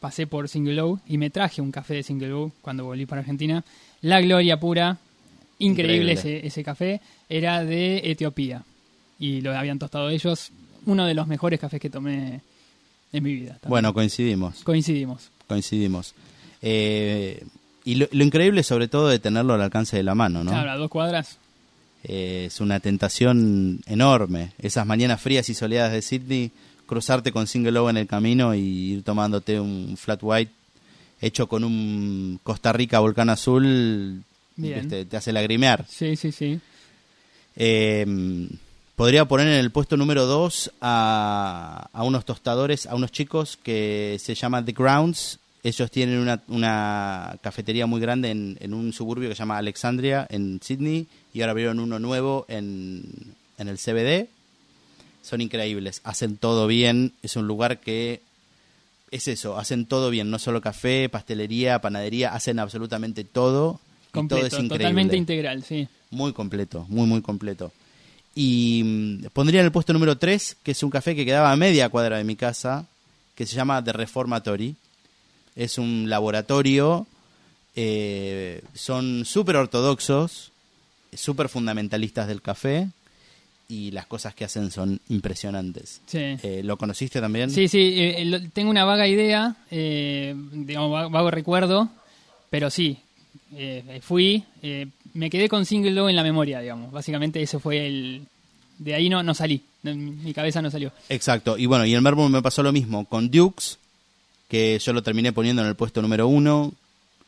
pasé 0.00 0.26
por 0.26 0.48
Single 0.48 0.80
O 0.82 1.00
y 1.08 1.18
me 1.18 1.30
traje 1.30 1.60
un 1.60 1.72
café 1.72 1.94
de 1.94 2.02
Single 2.02 2.32
O 2.32 2.52
cuando 2.62 2.84
volví 2.84 3.06
para 3.06 3.20
Argentina. 3.20 3.64
La 4.02 4.20
gloria 4.20 4.58
pura, 4.60 4.98
increíble, 5.58 6.12
Increíble. 6.12 6.12
Ese, 6.12 6.46
ese 6.46 6.64
café, 6.64 7.00
era 7.28 7.64
de 7.64 8.02
Etiopía 8.04 8.62
y 9.18 9.40
lo 9.40 9.56
habían 9.56 9.78
tostado 9.78 10.08
ellos. 10.10 10.50
Uno 10.86 11.04
de 11.04 11.14
los 11.14 11.26
mejores 11.26 11.60
cafés 11.60 11.80
que 11.80 11.90
tomé 11.90 12.40
en 13.12 13.22
mi 13.22 13.34
vida. 13.34 13.52
también. 13.54 13.70
Bueno, 13.70 13.94
coincidimos, 13.94 14.62
coincidimos. 14.64 15.30
coincidimos. 15.46 16.14
Eh, 16.62 17.44
y 17.84 17.94
lo, 17.96 18.06
lo 18.10 18.24
increíble 18.24 18.62
sobre 18.62 18.88
todo 18.88 19.08
de 19.08 19.18
tenerlo 19.18 19.54
al 19.54 19.62
alcance 19.62 19.96
de 19.96 20.02
la 20.02 20.14
mano, 20.14 20.44
¿no? 20.44 20.50
Claro, 20.50 20.70
a 20.70 20.76
dos 20.76 20.90
cuadras. 20.90 21.38
Eh, 22.04 22.44
es 22.46 22.60
una 22.60 22.80
tentación 22.80 23.80
enorme. 23.86 24.52
Esas 24.58 24.86
mañanas 24.86 25.20
frías 25.20 25.48
y 25.48 25.54
soleadas 25.54 25.92
de 25.92 26.02
Sydney, 26.02 26.50
cruzarte 26.86 27.32
con 27.32 27.46
Single 27.46 27.78
O 27.78 27.90
en 27.90 27.96
el 27.96 28.06
camino 28.06 28.54
y 28.54 28.92
ir 28.92 29.02
tomándote 29.02 29.60
un 29.60 29.96
flat 29.96 30.20
white 30.22 30.52
hecho 31.20 31.48
con 31.48 31.64
un 31.64 32.38
Costa 32.42 32.72
Rica 32.72 33.00
volcán 33.00 33.30
azul, 33.30 34.22
este, 34.62 35.04
te 35.04 35.16
hace 35.16 35.32
lagrimear. 35.32 35.84
Sí, 35.88 36.16
sí, 36.16 36.32
sí. 36.32 36.60
Eh, 37.56 38.48
podría 38.94 39.26
poner 39.26 39.48
en 39.48 39.54
el 39.54 39.70
puesto 39.70 39.96
número 39.96 40.26
2 40.26 40.72
a, 40.80 41.88
a 41.92 42.02
unos 42.04 42.24
tostadores, 42.24 42.86
a 42.86 42.94
unos 42.94 43.12
chicos 43.12 43.58
que 43.62 44.16
se 44.20 44.34
llaman 44.34 44.64
The 44.64 44.72
Grounds. 44.72 45.38
Ellos 45.64 45.90
tienen 45.90 46.18
una, 46.18 46.40
una 46.48 47.36
cafetería 47.42 47.86
muy 47.86 48.00
grande 48.00 48.30
en, 48.30 48.56
en 48.60 48.72
un 48.74 48.92
suburbio 48.92 49.28
que 49.28 49.34
se 49.34 49.40
llama 49.40 49.58
Alexandria, 49.58 50.26
en 50.30 50.60
Sydney, 50.62 51.06
y 51.34 51.40
ahora 51.40 51.52
abrieron 51.52 51.80
uno 51.80 51.98
nuevo 51.98 52.44
en, 52.48 53.04
en 53.58 53.68
el 53.68 53.78
CBD. 53.78 54.28
Son 55.22 55.40
increíbles, 55.40 56.00
hacen 56.04 56.36
todo 56.36 56.66
bien, 56.66 57.12
es 57.22 57.36
un 57.36 57.46
lugar 57.46 57.80
que 57.80 58.22
es 59.10 59.28
eso, 59.28 59.58
hacen 59.58 59.86
todo 59.86 60.10
bien, 60.10 60.30
no 60.30 60.38
solo 60.38 60.60
café, 60.60 61.08
pastelería, 61.08 61.80
panadería, 61.80 62.34
hacen 62.34 62.58
absolutamente 62.58 63.24
todo. 63.24 63.80
y 63.80 64.12
todo 64.12 64.20
Completo, 64.20 64.46
es 64.46 64.52
increíble. 64.52 64.78
totalmente 64.78 65.16
integral, 65.16 65.64
sí. 65.64 65.88
Muy 66.10 66.32
completo, 66.32 66.86
muy, 66.88 67.06
muy 67.06 67.20
completo. 67.20 67.72
Y 68.34 68.82
mm, 68.84 69.26
pondría 69.32 69.60
en 69.60 69.66
el 69.66 69.72
puesto 69.72 69.92
número 69.92 70.16
3, 70.16 70.56
que 70.62 70.70
es 70.72 70.82
un 70.82 70.90
café 70.90 71.14
que 71.14 71.24
quedaba 71.24 71.50
a 71.52 71.56
media 71.56 71.88
cuadra 71.88 72.18
de 72.18 72.24
mi 72.24 72.36
casa, 72.36 72.86
que 73.34 73.46
se 73.46 73.56
llama 73.56 73.82
The 73.82 73.92
Reformatory. 73.92 74.76
Es 75.56 75.78
un 75.78 76.08
laboratorio, 76.08 77.06
eh, 77.74 78.62
son 78.74 79.24
súper 79.24 79.56
ortodoxos, 79.56 80.52
súper 81.14 81.48
fundamentalistas 81.48 82.26
del 82.28 82.42
café, 82.42 82.88
y 83.70 83.90
las 83.90 84.06
cosas 84.06 84.34
que 84.34 84.44
hacen 84.46 84.70
son 84.70 84.98
impresionantes. 85.10 86.00
Sí. 86.06 86.18
Eh, 86.42 86.62
¿Lo 86.64 86.78
conociste 86.78 87.20
también? 87.20 87.50
Sí, 87.50 87.68
sí, 87.68 87.92
eh, 87.98 88.24
lo- 88.24 88.40
tengo 88.50 88.70
una 88.70 88.84
vaga 88.84 89.06
idea, 89.06 89.56
eh, 89.70 90.34
digamos, 90.52 90.90
va- 90.92 91.08
vago 91.08 91.30
recuerdo, 91.30 91.90
pero 92.48 92.70
sí, 92.70 92.96
eh, 93.54 94.00
fui, 94.02 94.42
eh, 94.62 94.86
me 95.12 95.28
quedé 95.28 95.48
con 95.50 95.66
Single 95.66 95.90
Low 95.90 96.08
en 96.08 96.16
la 96.16 96.22
memoria, 96.22 96.60
digamos. 96.60 96.90
Básicamente 96.92 97.42
eso 97.42 97.60
fue 97.60 97.86
el... 97.86 98.22
De 98.78 98.94
ahí 98.94 99.08
no, 99.10 99.22
no 99.22 99.34
salí, 99.34 99.60
mi 99.82 100.32
cabeza 100.32 100.62
no 100.62 100.70
salió. 100.70 100.92
Exacto. 101.08 101.58
Y 101.58 101.66
bueno, 101.66 101.84
y 101.84 101.94
en 101.94 102.02
Melbourne 102.02 102.32
me 102.32 102.42
pasó 102.42 102.62
lo 102.62 102.72
mismo 102.72 103.04
con 103.06 103.28
Dukes, 103.30 103.76
que 104.48 104.78
yo 104.78 104.92
lo 104.92 105.02
terminé 105.02 105.32
poniendo 105.32 105.60
en 105.62 105.68
el 105.68 105.74
puesto 105.74 106.00
número 106.00 106.28
uno. 106.28 106.72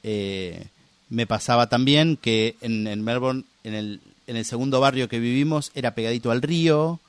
Eh, 0.04 0.64
me 1.10 1.26
pasaba 1.26 1.68
también 1.68 2.16
que 2.16 2.54
en, 2.60 2.86
en 2.86 3.02
Melbourne, 3.02 3.42
en 3.64 3.74
el, 3.74 4.00
en 4.26 4.36
el 4.36 4.44
segundo 4.44 4.80
barrio 4.80 5.08
que 5.08 5.18
vivimos, 5.18 5.70
era 5.74 5.94
pegadito 5.94 6.30
al 6.30 6.42
río, 6.42 7.00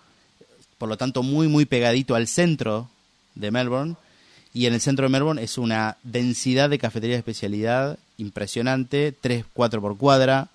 por 0.78 0.90
lo 0.90 0.98
tanto 0.98 1.24
muy, 1.24 1.48
muy 1.48 1.66
pegadito 1.66 2.16
al 2.16 2.28
centro 2.28 2.90
de 3.36 3.52
Melbourne. 3.52 3.96
Y 4.54 4.66
en 4.66 4.74
el 4.74 4.82
centro 4.82 5.04
de 5.06 5.10
Melbourne 5.10 5.42
es 5.42 5.58
una 5.58 5.98
densidad 6.04 6.70
de 6.70 6.78
cafetería 6.80 7.16
de 7.16 7.20
especialidad 7.20 7.98
impresionante, 8.18 9.14
3, 9.20 9.46
4 9.54 9.80
por 9.82 9.98
cuadra, 9.98 10.50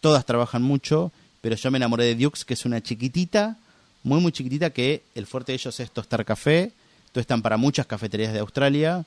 todas 0.00 0.24
trabajan 0.24 0.62
mucho, 0.62 1.12
pero 1.40 1.56
yo 1.56 1.70
me 1.70 1.76
enamoré 1.78 2.04
de 2.04 2.14
Dukes, 2.14 2.44
que 2.44 2.54
es 2.54 2.64
una 2.64 2.82
chiquitita, 2.82 3.56
muy, 4.04 4.20
muy 4.20 4.32
chiquitita, 4.32 4.70
que 4.70 5.02
el 5.14 5.26
fuerte 5.26 5.52
de 5.52 5.56
ellos 5.56 5.78
es 5.80 5.90
tostar 5.90 6.24
café, 6.24 6.72
tostan 7.12 7.42
para 7.42 7.56
muchas 7.56 7.86
cafeterías 7.86 8.32
de 8.32 8.38
Australia, 8.40 9.04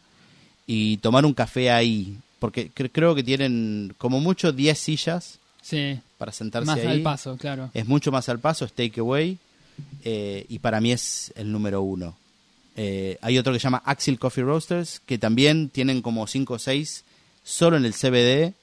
y 0.67 0.97
tomar 0.97 1.25
un 1.25 1.33
café 1.33 1.69
ahí, 1.71 2.17
porque 2.39 2.71
cre- 2.73 2.89
creo 2.91 3.13
que 3.15 3.23
tienen 3.23 3.93
como 3.97 4.19
mucho 4.19 4.51
10 4.51 4.77
sillas 4.79 5.37
Sí, 5.65 5.99
para 6.19 6.31
sentarse 6.31 6.67
más 6.67 6.77
ahí. 6.79 6.85
al 6.85 7.01
paso, 7.01 7.37
claro. 7.37 7.71
Es 7.73 7.87
mucho 7.87 8.11
más 8.11 8.29
al 8.29 8.39
paso, 8.39 8.65
es 8.65 8.73
takeaway, 8.73 9.39
eh, 10.03 10.45
y 10.47 10.59
para 10.59 10.79
mí 10.79 10.91
es 10.91 11.33
el 11.35 11.51
número 11.51 11.81
uno. 11.81 12.15
Eh, 12.75 13.17
hay 13.21 13.39
otro 13.39 13.51
que 13.51 13.59
se 13.59 13.63
llama 13.63 13.81
Axel 13.83 14.19
Coffee 14.19 14.43
Roasters, 14.43 15.01
que 15.07 15.17
también 15.17 15.69
tienen 15.69 16.03
como 16.03 16.27
5 16.27 16.53
o 16.53 16.59
6 16.59 17.03
solo 17.43 17.77
en 17.77 17.85
el 17.85 17.93
CBD. 17.93 18.53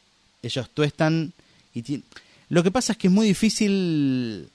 Ellos 0.43 0.71
tuestan 0.73 1.33
y 1.75 2.03
Lo 2.49 2.63
que 2.63 2.71
pasa 2.71 2.93
es 2.93 2.99
que 2.99 3.09
es 3.09 3.13
muy 3.13 3.27
difícil... 3.27 4.49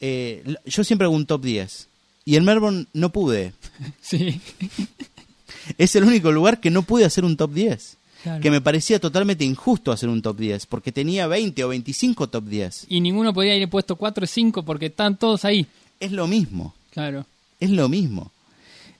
eh, 0.00 0.54
yo 0.64 0.84
siempre 0.84 1.06
hago 1.06 1.14
un 1.16 1.26
top 1.26 1.42
10. 1.42 1.88
Y 2.24 2.36
en 2.36 2.44
Melbourne 2.44 2.86
no 2.92 3.10
pude. 3.10 3.52
Sí, 4.00 4.40
Es 5.78 5.96
el 5.96 6.04
único 6.04 6.30
lugar 6.30 6.60
que 6.60 6.70
no 6.70 6.82
pude 6.82 7.04
hacer 7.04 7.24
un 7.24 7.36
top 7.36 7.52
10. 7.52 7.96
Claro. 8.22 8.40
Que 8.40 8.50
me 8.50 8.60
parecía 8.60 8.98
totalmente 8.98 9.44
injusto 9.44 9.92
hacer 9.92 10.08
un 10.08 10.22
top 10.22 10.38
10. 10.38 10.66
Porque 10.66 10.92
tenía 10.92 11.26
20 11.26 11.64
o 11.64 11.68
25 11.68 12.28
top 12.28 12.44
10. 12.44 12.86
Y 12.88 13.00
ninguno 13.00 13.32
podía 13.32 13.56
ir 13.56 13.68
puesto 13.68 13.96
4 13.96 14.24
o 14.24 14.26
5 14.26 14.64
porque 14.64 14.86
están 14.86 15.18
todos 15.18 15.44
ahí. 15.44 15.66
Es 16.00 16.12
lo 16.12 16.26
mismo. 16.26 16.74
Claro. 16.90 17.24
es 17.58 17.70
lo 17.70 17.88
mismo. 17.88 18.32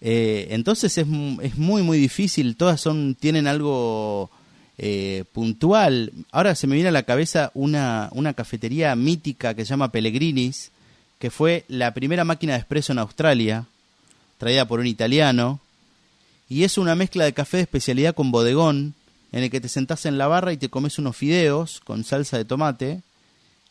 Eh, 0.00 0.48
entonces 0.50 0.96
es, 0.98 1.06
es 1.42 1.58
muy, 1.58 1.82
muy 1.82 1.98
difícil. 1.98 2.56
Todas 2.56 2.80
son 2.80 3.14
tienen 3.14 3.46
algo 3.46 4.30
eh, 4.78 5.24
puntual. 5.32 6.12
Ahora 6.32 6.54
se 6.54 6.66
me 6.66 6.74
viene 6.74 6.88
a 6.88 6.92
la 6.92 7.04
cabeza 7.04 7.52
una, 7.54 8.08
una 8.12 8.34
cafetería 8.34 8.96
mítica 8.96 9.54
que 9.54 9.64
se 9.64 9.70
llama 9.70 9.92
Pellegrinis, 9.92 10.72
que 11.18 11.30
fue 11.30 11.64
la 11.68 11.94
primera 11.94 12.24
máquina 12.24 12.54
de 12.54 12.60
espresso 12.60 12.92
en 12.92 12.98
Australia, 12.98 13.66
traída 14.38 14.66
por 14.66 14.80
un 14.80 14.86
italiano. 14.86 15.60
Y 16.48 16.64
es 16.64 16.78
una 16.78 16.94
mezcla 16.96 17.24
de 17.24 17.32
café 17.32 17.58
de 17.58 17.62
especialidad 17.62 18.14
con 18.14 18.32
bodegón, 18.32 18.94
en 19.32 19.42
el 19.42 19.50
que 19.50 19.60
te 19.60 19.68
sentás 19.68 20.06
en 20.06 20.18
la 20.18 20.28
barra 20.28 20.52
y 20.52 20.58
te 20.58 20.68
comes 20.68 20.98
unos 20.98 21.16
fideos 21.16 21.80
con 21.80 22.04
salsa 22.04 22.36
de 22.36 22.44
tomate. 22.44 23.00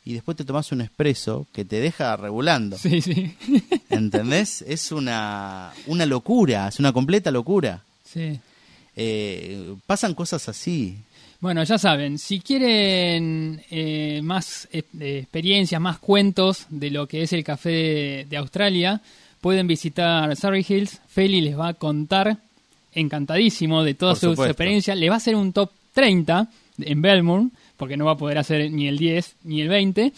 Y 0.04 0.13
después 0.13 0.36
te 0.36 0.43
tomas 0.43 0.71
un 0.71 0.82
espresso 0.82 1.45
que 1.54 1.63
te 1.63 1.80
deja 1.80 2.15
regulando. 2.17 2.76
Sí, 2.76 3.02
sí. 3.02 3.38
¿Entendés? 3.89 4.63
Es 4.63 4.92
una, 4.92 5.71
una 5.85 6.08
locura, 6.08 6.67
es 6.67 6.79
una 6.79 6.92
completa 6.92 7.31
locura. 7.31 7.83
sí. 8.04 8.40
Eh, 8.96 9.73
pasan 9.88 10.13
cosas 10.13 10.50
así. 10.50 10.98
Bueno, 11.40 11.63
ya 11.63 11.77
saben, 11.77 12.19
si 12.19 12.40
quieren 12.42 13.63
eh, 13.71 14.19
más 14.21 14.67
eh, 14.71 14.83
experiencias, 15.00 15.79
más 15.79 15.98
cuentos 15.98 16.67
de 16.69 16.92
lo 16.92 17.08
que 17.08 17.23
es 17.23 17.31
el 17.33 17.44
café 17.44 17.69
de, 17.69 18.27
de 18.29 18.38
Australia, 18.38 19.02
pueden 19.40 19.65
visitar 19.65 20.35
Surrey 20.35 20.65
Hills. 20.67 21.00
Feli 21.08 21.42
les 21.42 21.58
va 21.58 21.69
a 21.69 21.73
contar, 21.73 22.38
encantadísimo 22.94 23.83
de 23.83 23.94
toda 23.94 24.15
su, 24.15 24.31
experiencia. 24.31 24.96
Le 24.96 25.10
va 25.10 25.15
a 25.15 25.17
hacer 25.17 25.35
un 25.35 25.54
top 25.54 25.71
30 25.94 26.48
en 26.79 27.02
Belmore, 27.02 27.48
porque 27.77 27.98
no 27.98 28.06
va 28.06 28.13
a 28.13 28.17
poder 28.17 28.37
hacer 28.37 28.71
ni 28.71 28.87
el 28.87 28.98
10 28.98 29.35
ni 29.44 29.62
el 29.62 29.69
20. 29.69 30.13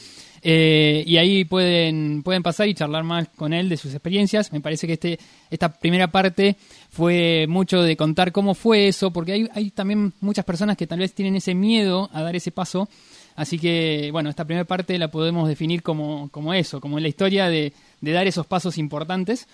Eh, 0.46 1.04
y 1.08 1.18
ahí 1.18 1.46
pueden, 1.46 2.22
pueden 2.22 2.44
pasar 2.44 2.68
y 2.68 2.74
charlar 2.74 3.04
más 3.04 3.30
con 3.36 3.54
él 3.54 3.70
de 3.70 3.78
sus 3.78 3.94
experiencias. 3.94 4.52
Me 4.52 4.60
parece 4.60 4.88
que 4.88 4.94
este, 4.94 5.20
esta 5.50 5.70
primera 5.72 6.08
parte 6.08 6.58
fue 6.92 7.46
mucho 7.48 7.82
de 7.82 7.96
contar 7.96 8.32
cómo 8.32 8.54
fue 8.54 8.88
eso, 8.88 9.12
porque 9.12 9.34
hay, 9.34 9.50
hay 9.54 9.72
también 9.72 10.14
muchas 10.20 10.44
personas 10.44 10.76
que 10.76 10.88
tal 10.88 11.00
vez 11.00 11.14
tienen 11.14 11.36
ese 11.36 11.56
miedo 11.56 12.10
a 12.14 12.22
dar 12.22 12.36
ese 12.36 12.52
paso 12.52 12.90
Así 13.36 13.58
que, 13.58 14.10
bueno, 14.12 14.30
esta 14.30 14.46
primera 14.46 14.66
parte 14.66 14.98
la 15.00 15.10
podemos 15.10 15.48
definir 15.48 15.82
como, 15.82 16.30
como 16.30 16.54
eso, 16.54 16.80
como 16.80 17.00
la 17.00 17.08
historia 17.08 17.50
de, 17.50 17.74
de 18.02 18.12
dar 18.12 18.28
esos 18.28 18.46
pasos 18.46 18.78
importantes. 18.78 19.48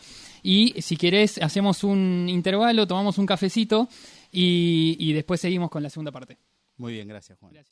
Y 0.44 0.82
si 0.82 0.98
querés, 0.98 1.38
hacemos 1.42 1.84
un 1.84 2.28
intervalo, 2.30 2.88
tomamos 2.88 3.18
un 3.18 3.26
cafecito 3.26 3.88
y, 4.32 4.96
y 5.00 5.14
después 5.14 5.42
seguimos 5.42 5.70
con 5.70 5.84
la 5.84 5.90
segunda 5.90 6.12
parte. 6.12 6.38
Muy 6.78 6.94
bien, 6.94 7.08
gracias 7.08 7.38
Juan. 7.40 7.54